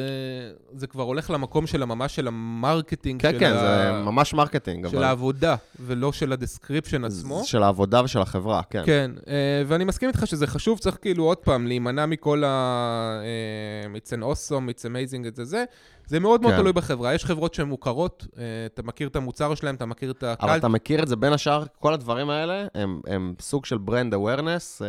זה 0.75 0.87
כבר 0.87 1.03
הולך 1.03 1.31
למקום 1.31 1.67
של 1.67 1.83
הממש 1.83 2.17
של 2.17 2.29
ה 2.29 2.37
marketing, 2.37 3.23
כן, 3.23 3.33
של, 3.33 3.39
כן, 3.39 3.53
ה... 3.53 3.59
זה 3.59 3.93
ממש 4.05 4.35
marketing, 4.35 4.89
של 4.89 4.97
אבל... 4.97 5.05
העבודה, 5.05 5.57
ולא 5.81 6.13
של 6.13 6.33
ה 6.33 6.39
description 6.39 7.05
עצמו. 7.05 7.43
של 7.45 7.63
העבודה 7.63 8.05
ושל 8.05 8.21
החברה, 8.21 8.63
כן. 8.71 8.83
כן, 8.87 9.11
אה, 9.29 9.63
ואני 9.67 9.85
מסכים 9.85 10.09
איתך 10.09 10.27
שזה 10.27 10.47
חשוב, 10.47 10.79
צריך 10.79 10.99
כאילו 11.03 11.25
עוד 11.25 11.39
פעם 11.39 11.67
להימנע 11.67 12.07
מכל 12.07 12.45
ה... 12.45 13.21
אה, 13.23 13.99
It's 13.99 14.09
an 14.09 14.23
awesome, 14.23 14.71
it's 14.71 14.85
amazing, 14.85 15.29
את 15.29 15.37
זה 15.37 15.45
זה. 15.45 15.65
זה 16.07 16.21
מאוד 16.21 16.43
מאוד 16.43 16.53
כן. 16.55 16.61
תלוי 16.61 16.73
בחברה. 16.73 17.15
יש 17.15 17.25
חברות 17.25 17.55
שהן 17.55 17.69
מוכרות, 17.69 18.27
אה, 18.39 18.43
אתה 18.67 18.83
מכיר 18.83 19.09
את 19.09 19.17
המוצר 19.17 19.55
שלהם, 19.55 19.75
אתה 19.75 19.87
מכיר 19.87 20.11
את 20.11 20.25
אבל 20.25 20.33
הקהל. 20.33 20.59
אתה 20.59 20.69
מכיר 20.69 21.03
את 21.03 21.09
זה 21.09 21.17
בין 21.17 21.33
השאר, 21.33 21.65
כל 21.79 21.95
הדברים 21.95 22.31
האלה 22.31 22.67
הם, 22.75 23.01
הם 23.07 23.35
סוג 23.41 23.65
של 23.65 23.79
brand 23.79 24.15
awareness, 24.15 24.85
אה, 24.85 24.89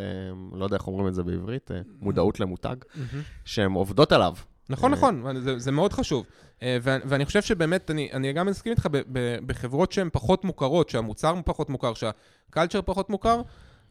לא 0.53 0.65
יודע 0.65 0.77
איך 0.77 0.87
אומרים 0.87 1.07
את 1.07 1.13
זה 1.13 1.23
בעברית, 1.23 1.71
אה, 1.71 1.79
מודעות 1.99 2.39
למותג. 2.39 2.75
שהן 3.45 3.71
עובדות 3.71 4.11
עליו. 4.11 4.33
נכון, 4.69 4.91
נכון, 4.91 5.41
זה, 5.41 5.59
זה 5.59 5.71
מאוד 5.71 5.93
חשוב. 5.93 6.25
ואני 6.83 7.25
חושב 7.25 7.41
שבאמת, 7.41 7.91
אני, 7.91 8.09
אני 8.13 8.33
גם 8.33 8.47
מסכים 8.47 8.71
איתך, 8.71 8.87
בחברות 9.45 9.91
שהן 9.91 10.09
פחות 10.13 10.45
מוכרות, 10.45 10.89
שהמוצר 10.89 11.35
פחות 11.45 11.69
מוכר, 11.69 11.93
שה 11.93 12.20
culture 12.20 12.81
פחות 12.81 13.09
מוכר, 13.09 13.41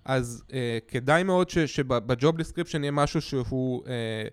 אז 0.05 0.45
אה, 0.53 0.79
כדאי 0.89 1.23
מאוד 1.23 1.49
שב 1.49 1.93
job 1.93 2.37
description 2.37 2.85
יהיה 2.85 2.91
משהו 2.91 3.21
שהוא 3.21 3.83
אה, 3.87 4.29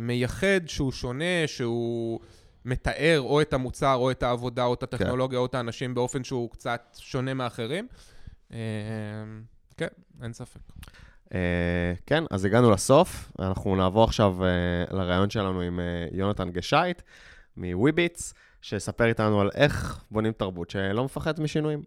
מייחד, 0.00 0.60
שהוא 0.66 0.92
שונה, 0.92 1.46
שהוא 1.46 2.20
מתאר 2.64 3.20
או 3.20 3.40
את 3.40 3.52
המוצר, 3.52 3.94
או 3.94 4.10
את 4.10 4.22
העבודה, 4.22 4.64
או 4.64 4.74
את 4.74 4.82
הטכנולוגיה, 4.82 5.38
או 5.38 5.46
את 5.46 5.54
האנשים 5.54 5.94
באופן 5.94 6.24
שהוא 6.24 6.50
קצת 6.50 6.96
שונה 6.98 7.34
מאחרים. 7.34 7.86
אה, 8.52 8.58
כן, 9.76 9.88
אין 10.22 10.32
ספק. 10.32 10.60
אה, 11.34 11.92
כן, 12.06 12.24
אז 12.30 12.44
הגענו 12.44 12.70
לסוף. 12.70 13.32
אנחנו 13.38 13.76
נעבור 13.76 14.04
עכשיו 14.04 14.44
אה, 14.44 14.48
לראיון 14.90 15.30
שלנו 15.30 15.60
עם 15.60 15.80
אה, 15.80 16.06
יונתן 16.12 16.50
גשייט 16.50 17.02
מוויביטס, 17.56 18.34
שיספר 18.62 19.04
איתנו 19.04 19.40
על 19.40 19.50
איך 19.54 20.04
בונים 20.10 20.32
תרבות 20.32 20.70
שלא 20.70 21.04
מפחדת 21.04 21.38
משינויים. 21.38 21.82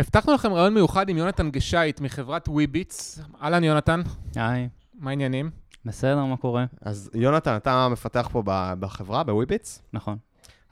הבטחנו 0.00 0.34
לכם 0.34 0.52
ראיון 0.52 0.74
מיוחד 0.74 1.08
עם 1.08 1.16
יונתן 1.16 1.50
גשייט 1.50 2.00
מחברת 2.00 2.48
וויביטס. 2.48 3.20
אהלן 3.42 3.64
יונתן, 3.64 4.00
היי, 4.36 4.68
מה 4.98 5.10
העניינים? 5.10 5.50
בסדר, 5.84 6.24
מה 6.24 6.36
קורה? 6.36 6.64
אז 6.80 7.10
יונתן, 7.14 7.56
אתה 7.56 7.88
מפתח 7.88 8.28
פה 8.32 8.42
בחברה, 8.80 9.24
בוויביטס? 9.24 9.82
נכון. 9.92 10.16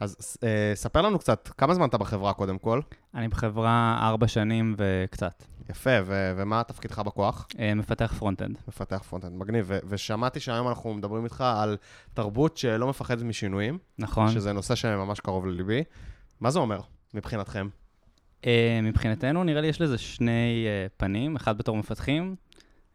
אז 0.00 0.36
אה, 0.44 0.72
ספר 0.74 1.02
לנו 1.02 1.18
קצת, 1.18 1.50
כמה 1.58 1.74
זמן 1.74 1.88
אתה 1.88 1.98
בחברה 1.98 2.32
קודם 2.32 2.58
כל? 2.58 2.80
אני 3.14 3.28
בחברה 3.28 3.98
ארבע 4.02 4.28
שנים 4.28 4.74
וקצת. 4.78 5.44
יפה, 5.70 5.90
ו- 6.06 6.32
ומה 6.36 6.62
תפקידך 6.62 6.98
בכוח? 6.98 7.46
אה, 7.58 7.74
מפתח 7.74 8.14
front-end. 8.18 8.58
מפתח 8.68 9.02
front-end, 9.08 9.32
מגניב. 9.32 9.64
ו- 9.68 9.78
ושמעתי 9.88 10.40
שהיום 10.40 10.68
אנחנו 10.68 10.94
מדברים 10.94 11.24
איתך 11.24 11.40
על 11.40 11.76
תרבות 12.14 12.56
שלא 12.56 12.88
מפחדת 12.88 13.22
משינויים, 13.22 13.78
נכון. 13.98 14.30
שזה 14.30 14.52
נושא 14.52 14.74
שממש 14.74 15.20
קרוב 15.20 15.46
לליבי. 15.46 15.84
מה 16.40 16.50
זה 16.50 16.58
אומר 16.58 16.80
מבחינתכם? 17.14 17.68
אה, 18.46 18.80
מבחינתנו, 18.82 19.44
נראה 19.44 19.60
לי 19.60 19.68
יש 19.68 19.80
לזה 19.80 19.98
שני 19.98 20.66
אה, 20.66 20.86
פנים, 20.96 21.36
אחד 21.36 21.58
בתור 21.58 21.76
מפתחים, 21.76 22.36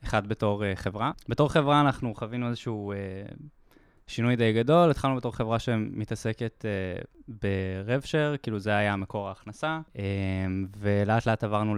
אחד 0.04 0.28
בתור 0.28 0.66
אה, 0.66 0.76
חברה. 0.76 1.12
בתור 1.30 1.50
חברה 1.50 1.82
אנחנו 1.82 2.16
חווינו 2.16 2.48
איזשהו 2.48 2.94
שינוי 4.08 4.36
די 4.36 4.54
גדול, 4.54 4.92
התחלנו 4.92 5.16
בתור 5.16 5.36
חברה 5.36 5.60
שמתעסקת 5.60 6.66
ב-RevShare, 7.28 8.38
כאילו 8.44 8.60
זה 8.60 8.76
היה 8.76 8.96
מקור 8.96 9.28
ההכנסה, 9.28 9.80
ולאט 10.78 11.26
לאט 11.26 11.44
עברנו. 11.44 11.76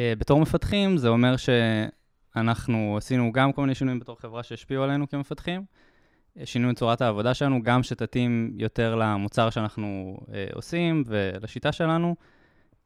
אה, 0.00 0.12
בתור 0.18 0.40
מפתחים 0.40 0.96
זה 0.96 1.08
אומר 1.08 1.34
שאנחנו 1.36 2.96
עשינו 2.96 3.32
גם 3.32 3.52
כל 3.52 3.60
מיני 3.60 3.74
שינויים 3.74 4.00
בתור 4.00 4.20
חברה 4.20 4.42
שהשפיעו 4.42 4.84
עלינו 4.84 5.08
כמפתחים. 5.08 5.64
שינו 6.44 6.70
את 6.70 6.76
צורת 6.76 7.00
העבודה 7.00 7.34
שלנו, 7.34 7.62
גם 7.62 7.82
שתתאים 7.82 8.54
יותר 8.56 8.94
למוצר 8.94 9.50
שאנחנו 9.50 10.16
אה, 10.34 10.46
עושים 10.54 11.04
ולשיטה 11.06 11.72
שלנו. 11.72 12.16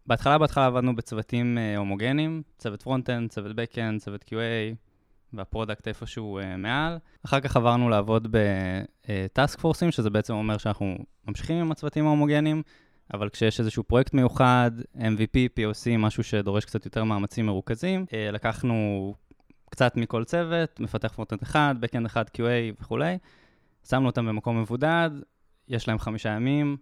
בהתחלה, 0.07 0.38
בהתחלה 0.38 0.66
עבדנו 0.66 0.97
בצוותים 0.97 1.59
אה, 1.59 1.77
הומוגנים, 1.77 2.42
צוות 2.59 2.83
front-end, 2.83 3.31
צוות 3.31 3.57
back-end, 3.57 4.01
צוות 4.01 4.25
QA, 4.25 4.75
וה 5.33 5.45
product 5.45 5.88
איפשהו 5.88 6.38
אה, 6.38 6.57
מעל. 6.57 6.99
אחר 7.25 7.40
כך 7.40 7.57
עברנו 7.57 7.88
לעבוד 7.88 8.29
ב 8.31 8.57
task 8.57 9.61
forceים, 9.61 9.90
שזה 9.90 10.11
בעצם 10.11 10.35
אומר 10.35 10.59
שאנחנו 10.59 10.97
ממשיכים 11.29 11.57
עם 11.57 11.73
הצוותים 11.73 12.07
ההומוגנים, 12.07 12.62
אבל 13.14 13.29
כשיש 13.29 13.61
איזשהו 13.61 13.83
פרויקט 13.83 14.14
מיוחד, 14.14 14.71
MVP, 14.97 15.59
POC, 15.59 15.99
משהו 15.99 16.25
שדורש 16.25 16.64
קצת 16.64 16.85
יותר 16.85 17.05
מאמצים 17.05 17.47
מרוכזים, 17.47 18.07
אה, 18.12 18.31
לקחנו 18.31 19.14
קצת 19.71 19.97
מכל 19.97 20.25
צוות, 20.25 20.81
מפתח 20.81 21.12
front-end 21.12 21.42
אחד, 21.42 21.75
back-end 21.81 22.07
אחד, 22.07 22.25
QA 22.37 22.81
וכולי, 22.81 23.19
שמנו 23.88 24.07
אותם 24.07 24.27
במקום 24.27 24.61
מבודד, 24.61 25.11
יש 25.69 25.88
להם 25.88 25.99
חמישה 25.99 26.29
ימים, 26.29 26.77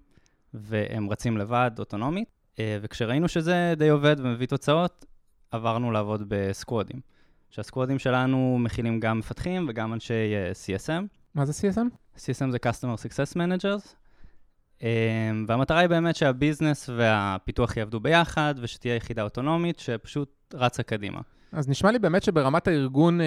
והם 0.55 1.11
רצים 1.11 1.39
לבד, 1.39 1.71
אוטונומית. 1.79 2.34
אה, 2.59 2.79
וכשראינו 2.83 3.29
שזה 3.29 3.75
די 3.77 3.89
עובד 3.89 4.17
ומביא 4.19 4.47
תוצאות, 4.47 5.05
עברנו 5.51 5.91
לעבוד 5.91 6.23
בסקוודים. 6.29 7.01
שהסקוודים 7.51 7.99
שלנו 7.99 8.59
מכילים 8.61 9.01
גם 9.01 9.19
מפתחים 9.19 9.67
וגם 9.69 9.93
אנשי 9.93 10.35
אה, 10.35 10.53
CSM. 10.53 11.03
מה 11.35 11.45
זה 11.45 11.53
CSM? 11.53 12.17
CSM 12.17 12.51
זה 12.51 12.59
Customer 12.67 12.99
Success 12.99 13.37
Managers. 13.37 13.95
אה, 14.83 15.31
והמטרה 15.47 15.79
היא 15.79 15.89
באמת 15.89 16.17
שהביזנס 16.17 16.89
והפיתוח 16.97 17.77
יעבדו 17.77 18.01
ביחד, 18.01 18.55
ושתהיה 18.61 18.95
יחידה 18.97 19.23
אוטונומית 19.23 19.79
שפשוט 19.79 20.55
רצה 20.55 20.83
קדימה. 20.83 21.21
אז 21.53 21.69
נשמע 21.69 21.91
לי 21.91 21.99
באמת 21.99 22.23
שברמת 22.23 22.69
הארגון, 22.69 23.21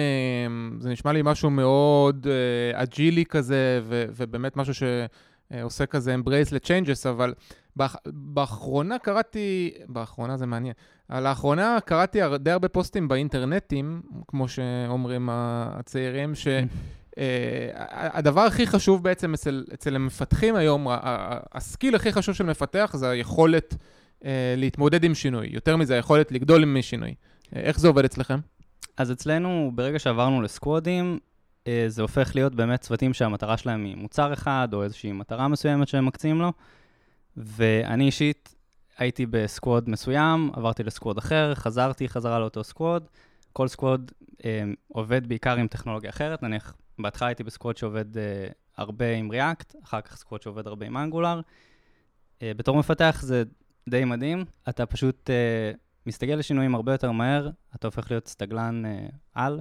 זה 0.78 0.90
נשמע 0.90 1.12
לי 1.12 1.20
משהו 1.24 1.50
מאוד 1.50 2.26
agileי 2.74 3.24
כזה, 3.24 3.80
ו- 3.84 4.04
ובאמת 4.16 4.56
משהו 4.56 4.74
שעושה 4.74 5.86
כזה 5.86 6.14
embrace 6.14 6.54
ל-changes, 6.54 7.08
אבל 7.10 7.34
באח- 7.78 7.96
באחרונה 8.06 8.98
קראתי, 8.98 9.70
באחרונה 9.88 10.36
זה 10.36 10.46
מעניין, 10.46 10.74
לאחרונה 11.10 11.78
קראתי 11.84 12.18
די 12.40 12.50
הרבה 12.50 12.68
פוסטים 12.68 13.08
באינטרנטים, 13.08 14.02
כמו 14.28 14.48
שאומרים 14.48 15.28
הצעירים, 15.32 16.34
ש... 16.34 16.48
אה, 17.18 17.70
הדבר 17.90 18.40
הכי 18.40 18.66
חשוב 18.66 19.02
בעצם 19.02 19.34
אצל, 19.34 19.64
אצל 19.74 19.96
המפתחים 19.96 20.56
היום, 20.56 20.86
ה 21.52 21.59
skill 21.59 21.94
הכי 21.94 22.12
חשוב 22.12 22.34
של 22.34 22.44
מפתח 22.44 22.90
זה 22.94 23.08
היכולת 23.08 23.74
אה, 24.24 24.54
להתמודד 24.56 25.04
עם 25.04 25.14
שינוי. 25.14 25.48
יותר 25.50 25.76
מזה, 25.76 25.94
היכולת 25.94 26.32
לגדול 26.32 26.62
עם 26.62 26.76
שינוי. 26.80 27.14
אה, 27.56 27.60
איך 27.60 27.80
זה 27.80 27.88
עובד 27.88 28.04
אצלכם? 28.04 28.38
אז 28.96 29.12
אצלנו, 29.12 29.72
ברגע 29.74 29.98
שעברנו 29.98 30.42
ל 30.42 30.50
squadים, 30.50 31.18
זה 31.86 32.02
הופך 32.02 32.32
להיות 32.34 32.54
באמת 32.54 32.80
צוותים 32.80 33.14
שהמטרה 33.14 33.56
שלהם 33.56 33.84
היא 33.84 33.96
מוצר 33.96 34.32
אחד, 34.32 34.68
או 34.72 34.82
איזושהי 34.82 35.12
מטרה 35.12 35.48
מסוימת 35.48 35.88
שהם 35.88 36.06
מקצים 36.06 36.40
לו. 36.40 36.52
ואני 37.38 38.06
אישית 38.06 38.54
הייתי 38.98 39.26
ב 39.26 39.37
squad 39.37 39.90
מסוים, 39.90 40.50
עברתי 40.52 40.82
ל 40.82 40.88
squad 40.88 41.18
אחר, 41.18 41.54
חזרתי 41.54 42.08
חזרה 42.08 42.38
לאותו 42.38 42.64
squad. 42.64 43.08
כל 43.52 43.68
squad 43.68 44.12
אה, 44.44 44.62
עובד 44.88 45.26
בעיקר 45.26 45.56
עם 45.56 45.68
טכנולוגיה 45.68 46.10
אחרת, 46.10 46.42
נניח 46.42 46.74
בהתחלה 46.98 47.28
הייתי 47.28 47.44
ב 47.44 47.49
squad 47.49 47.76
שעובד 47.76 48.18
אה, 48.18 48.48
הרבה 48.76 49.14
עם 49.14 49.30
React, 49.32 49.84
אחר 49.84 50.00
כך 50.00 50.16
squad 50.16 50.42
שעובד 50.42 50.66
הרבה 50.66 50.86
עם 50.86 50.96
Angular. 50.96 51.42
אה, 52.42 52.52
בתור 52.56 52.78
מפתח 52.78 53.18
זה 53.22 53.42
די 53.88 54.04
מדהים, 54.04 54.44
אתה 54.68 54.86
פשוט 54.86 55.30
אה, 55.30 55.72
מסתגל 56.06 56.34
לשינויים 56.34 56.74
הרבה 56.74 56.92
יותר 56.92 57.12
מהר, 57.12 57.50
אתה 57.74 57.86
הופך 57.86 58.10
להיות 58.10 58.26
סטגלן 58.26 58.86
אה, 58.86 59.06
על, 59.34 59.60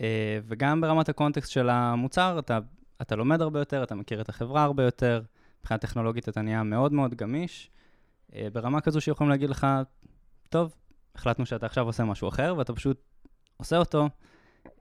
אה, 0.00 0.38
וגם 0.46 0.80
ברמת 0.80 1.08
הקונטקסט 1.08 1.50
של 1.50 1.68
המוצר, 1.68 2.38
אתה, 2.38 2.58
אתה 3.02 3.16
לומד 3.16 3.40
הרבה 3.40 3.58
יותר, 3.58 3.82
אתה 3.82 3.94
מכיר 3.94 4.20
את 4.20 4.28
החברה 4.28 4.62
הרבה 4.62 4.82
יותר, 4.82 5.22
מבחינה 5.64 5.78
טכנולוגית 5.78 6.28
אתה 6.28 6.42
נהיה 6.42 6.62
מאוד 6.62 6.92
מאוד 6.92 7.14
גמיש, 7.14 7.70
אה, 8.34 8.48
ברמה 8.52 8.80
כזו 8.80 9.00
שיכולים 9.00 9.30
להגיד 9.30 9.50
לך, 9.50 9.66
טוב, 10.48 10.74
החלטנו 11.14 11.46
שאתה 11.46 11.66
עכשיו 11.66 11.86
עושה 11.86 12.04
משהו 12.04 12.28
אחר, 12.28 12.54
ואתה 12.58 12.72
פשוט 12.72 13.00
עושה 13.56 13.76
אותו, 13.76 14.08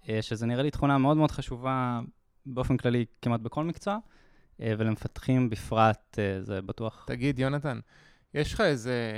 אה, 0.09 0.21
שזה 0.21 0.45
נראה 0.45 0.63
לי 0.63 0.71
תכונה 0.71 0.97
מאוד 0.97 1.17
מאוד 1.17 1.31
חשובה 1.31 1.99
באופן 2.45 2.77
כללי 2.77 3.05
כמעט 3.21 3.39
בכל 3.39 3.63
מקצוע, 3.63 3.97
אה, 4.61 4.73
ולמפתחים 4.77 5.49
בפרט, 5.49 6.19
זה 6.41 6.61
בטוח. 6.61 7.05
תגיד, 7.07 7.39
יונתן, 7.39 7.79
יש 8.33 8.53
לך 8.53 8.61
איזה 8.61 9.13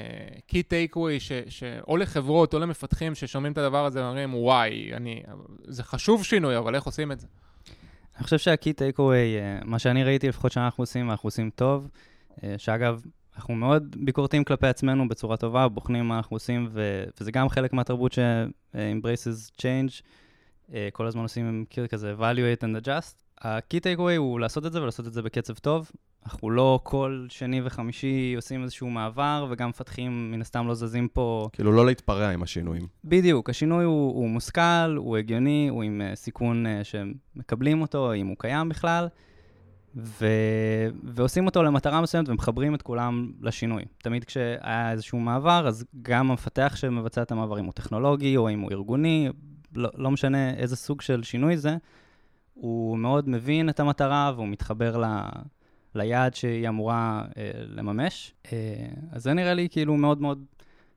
key 0.51 0.63
takeaway 0.69 1.19
ש, 1.19 1.31
ש... 1.49 1.63
או 1.87 1.97
לחברות 1.97 2.53
או 2.53 2.59
למפתחים 2.59 3.15
ששומעים 3.15 3.53
את 3.53 3.57
הדבר 3.57 3.85
הזה 3.85 4.03
ואומרים, 4.03 4.33
וואי, 4.33 4.93
אני... 4.93 5.23
זה 5.67 5.83
חשוב 5.83 6.23
שינוי, 6.23 6.57
אבל 6.57 6.75
איך 6.75 6.83
עושים 6.83 7.11
את 7.11 7.19
זה? 7.19 7.27
אני 8.15 8.23
חושב 8.23 8.37
שה-key 8.37 8.73
takeaway, 8.73 9.65
מה 9.65 9.79
שאני 9.79 10.03
ראיתי 10.03 10.27
לפחות 10.27 10.51
שאנחנו 10.51 10.81
עושים, 10.81 11.07
ואנחנו 11.07 11.27
עושים 11.27 11.49
טוב, 11.49 11.89
אה, 12.43 12.55
שאגב, 12.57 13.01
אנחנו 13.35 13.55
מאוד 13.55 13.95
ביקורתיים 13.99 14.43
כלפי 14.43 14.67
עצמנו 14.67 15.07
בצורה 15.07 15.37
טובה, 15.37 15.67
בוחנים 15.67 16.07
מה 16.07 16.17
אנחנו 16.17 16.35
עושים, 16.35 16.67
ו- 16.71 17.03
וזה 17.19 17.31
גם 17.31 17.49
חלק 17.49 17.73
מהתרבות 17.73 18.13
ש-embraces 18.13 19.61
change, 19.61 20.01
אה, 20.73 20.89
כל 20.93 21.07
הזמן 21.07 21.21
עושים 21.21 21.65
כאילו 21.69 21.89
כזה 21.89 22.15
evaluate 22.19 22.63
and 22.63 22.85
adjust. 22.85 23.23
ה-key 23.41 23.77
takeaway 23.77 24.17
הוא 24.17 24.39
לעשות 24.39 24.65
את 24.65 24.73
זה 24.73 24.81
ולעשות 24.81 25.07
את 25.07 25.13
זה 25.13 25.21
בקצב 25.21 25.53
טוב. 25.53 25.91
אנחנו 26.25 26.49
לא 26.49 26.79
כל 26.83 27.25
שני 27.29 27.61
וחמישי 27.63 28.33
עושים 28.35 28.63
איזשהו 28.63 28.89
מעבר, 28.89 29.47
וגם 29.49 29.69
מפתחים, 29.69 30.31
מן 30.31 30.41
הסתם 30.41 30.67
לא 30.67 30.73
זזים 30.73 31.07
פה 31.07 31.49
כאילו, 31.53 31.71
לא 31.71 31.85
להתפרע 31.85 32.29
עם 32.29 32.43
השינויים. 32.43 32.87
בדיוק, 33.03 33.49
השינוי 33.49 33.83
הוא, 33.83 34.15
הוא 34.15 34.29
מושכל, 34.29 34.95
הוא 34.97 35.17
הגיוני, 35.17 35.67
הוא 35.71 35.83
עם 35.83 36.01
uh, 36.01 36.15
סיכון 36.15 36.65
uh, 36.65 36.69
שמקבלים 36.83 37.81
אותו, 37.81 38.13
אם 38.13 38.27
הוא 38.27 38.35
קיים 38.39 38.69
בכלל, 38.69 39.07
ו... 39.95 40.25
ועושים 41.03 41.45
אותו 41.45 41.63
למטרה 41.63 42.01
מסוימת 42.01 42.29
ומחברים 42.29 42.75
את 42.75 42.81
כולם 42.81 43.31
לשינוי. 43.41 43.83
תמיד 43.97 44.23
כשהיה 44.23 44.91
איזשהו 44.91 45.19
מעבר, 45.19 45.67
אז 45.67 45.85
גם 46.01 46.31
המפתח 46.31 46.73
שמבצע 46.75 47.21
את 47.21 47.31
המעבר, 47.31 47.59
אם 47.59 47.65
הוא 47.65 47.73
טכנולוגי 47.73 48.37
או 48.37 48.49
אם 48.49 48.59
הוא 48.59 48.71
ארגוני, 48.71 49.29
לא, 49.75 49.89
לא 49.95 50.11
משנה 50.11 50.53
איזה 50.53 50.75
סוג 50.75 51.01
של 51.01 51.23
שינוי 51.23 51.57
זה, 51.57 51.77
הוא 52.53 52.97
מאוד 52.97 53.29
מבין 53.29 53.69
את 53.69 53.79
המטרה 53.79 54.31
והוא 54.35 54.47
מתחבר 54.47 54.97
ל... 54.97 55.05
ליעד 55.95 56.35
שהיא 56.35 56.69
אמורה 56.69 57.21
אה, 57.37 57.51
לממש. 57.67 58.33
אה, 58.53 58.57
אז 59.11 59.23
זה 59.23 59.33
נראה 59.33 59.53
לי 59.53 59.67
כאילו 59.71 59.97
מאוד 59.97 60.21
מאוד 60.21 60.45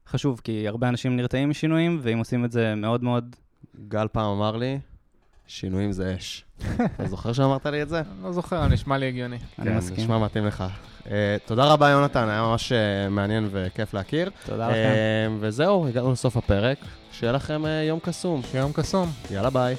חשוב, 0.06 0.40
כי 0.44 0.68
הרבה 0.68 0.88
אנשים 0.88 1.16
נרתעים 1.16 1.50
משינויים, 1.50 1.98
ואם 2.02 2.18
עושים 2.18 2.44
את 2.44 2.52
זה 2.52 2.74
מאוד 2.74 3.04
מאוד... 3.04 3.37
גל 3.88 4.08
פעם 4.12 4.37
אמר 4.37 4.56
לי, 4.56 4.78
שינויים 5.46 5.92
זה 5.92 6.14
אש. 6.18 6.44
אתה 6.94 7.06
זוכר 7.06 7.32
שאמרת 7.32 7.66
לי 7.66 7.82
את 7.82 7.88
זה? 7.88 8.02
לא 8.22 8.32
זוכר, 8.32 8.68
נשמע 8.68 8.98
לי 8.98 9.08
הגיוני. 9.08 9.37
אני 9.58 9.70
מסכים. 9.70 9.96
כן, 9.96 10.02
נשמע 10.02 10.18
מתאים 10.18 10.46
לך. 10.46 10.64
Uh, 11.04 11.08
תודה 11.46 11.72
רבה, 11.72 11.88
יונתן, 11.88 12.28
היה 12.28 12.42
ממש 12.42 12.72
uh, 12.72 13.11
מעניין 13.11 13.48
וכיף 13.50 13.94
להכיר. 13.94 14.30
תודה 14.46 14.68
לכם. 14.68 14.78
Uh, 14.78 15.38
וזהו, 15.40 15.88
הגענו 15.88 16.12
לסוף 16.12 16.37
הפרק. 16.37 16.78
שיהיה 17.12 17.32
לכם 17.32 17.62
יום 17.88 17.98
קסום. 18.00 18.42
שיום 18.42 18.72
קסום. 18.72 19.08
יאללה, 19.30 19.50
ביי. 19.50 19.76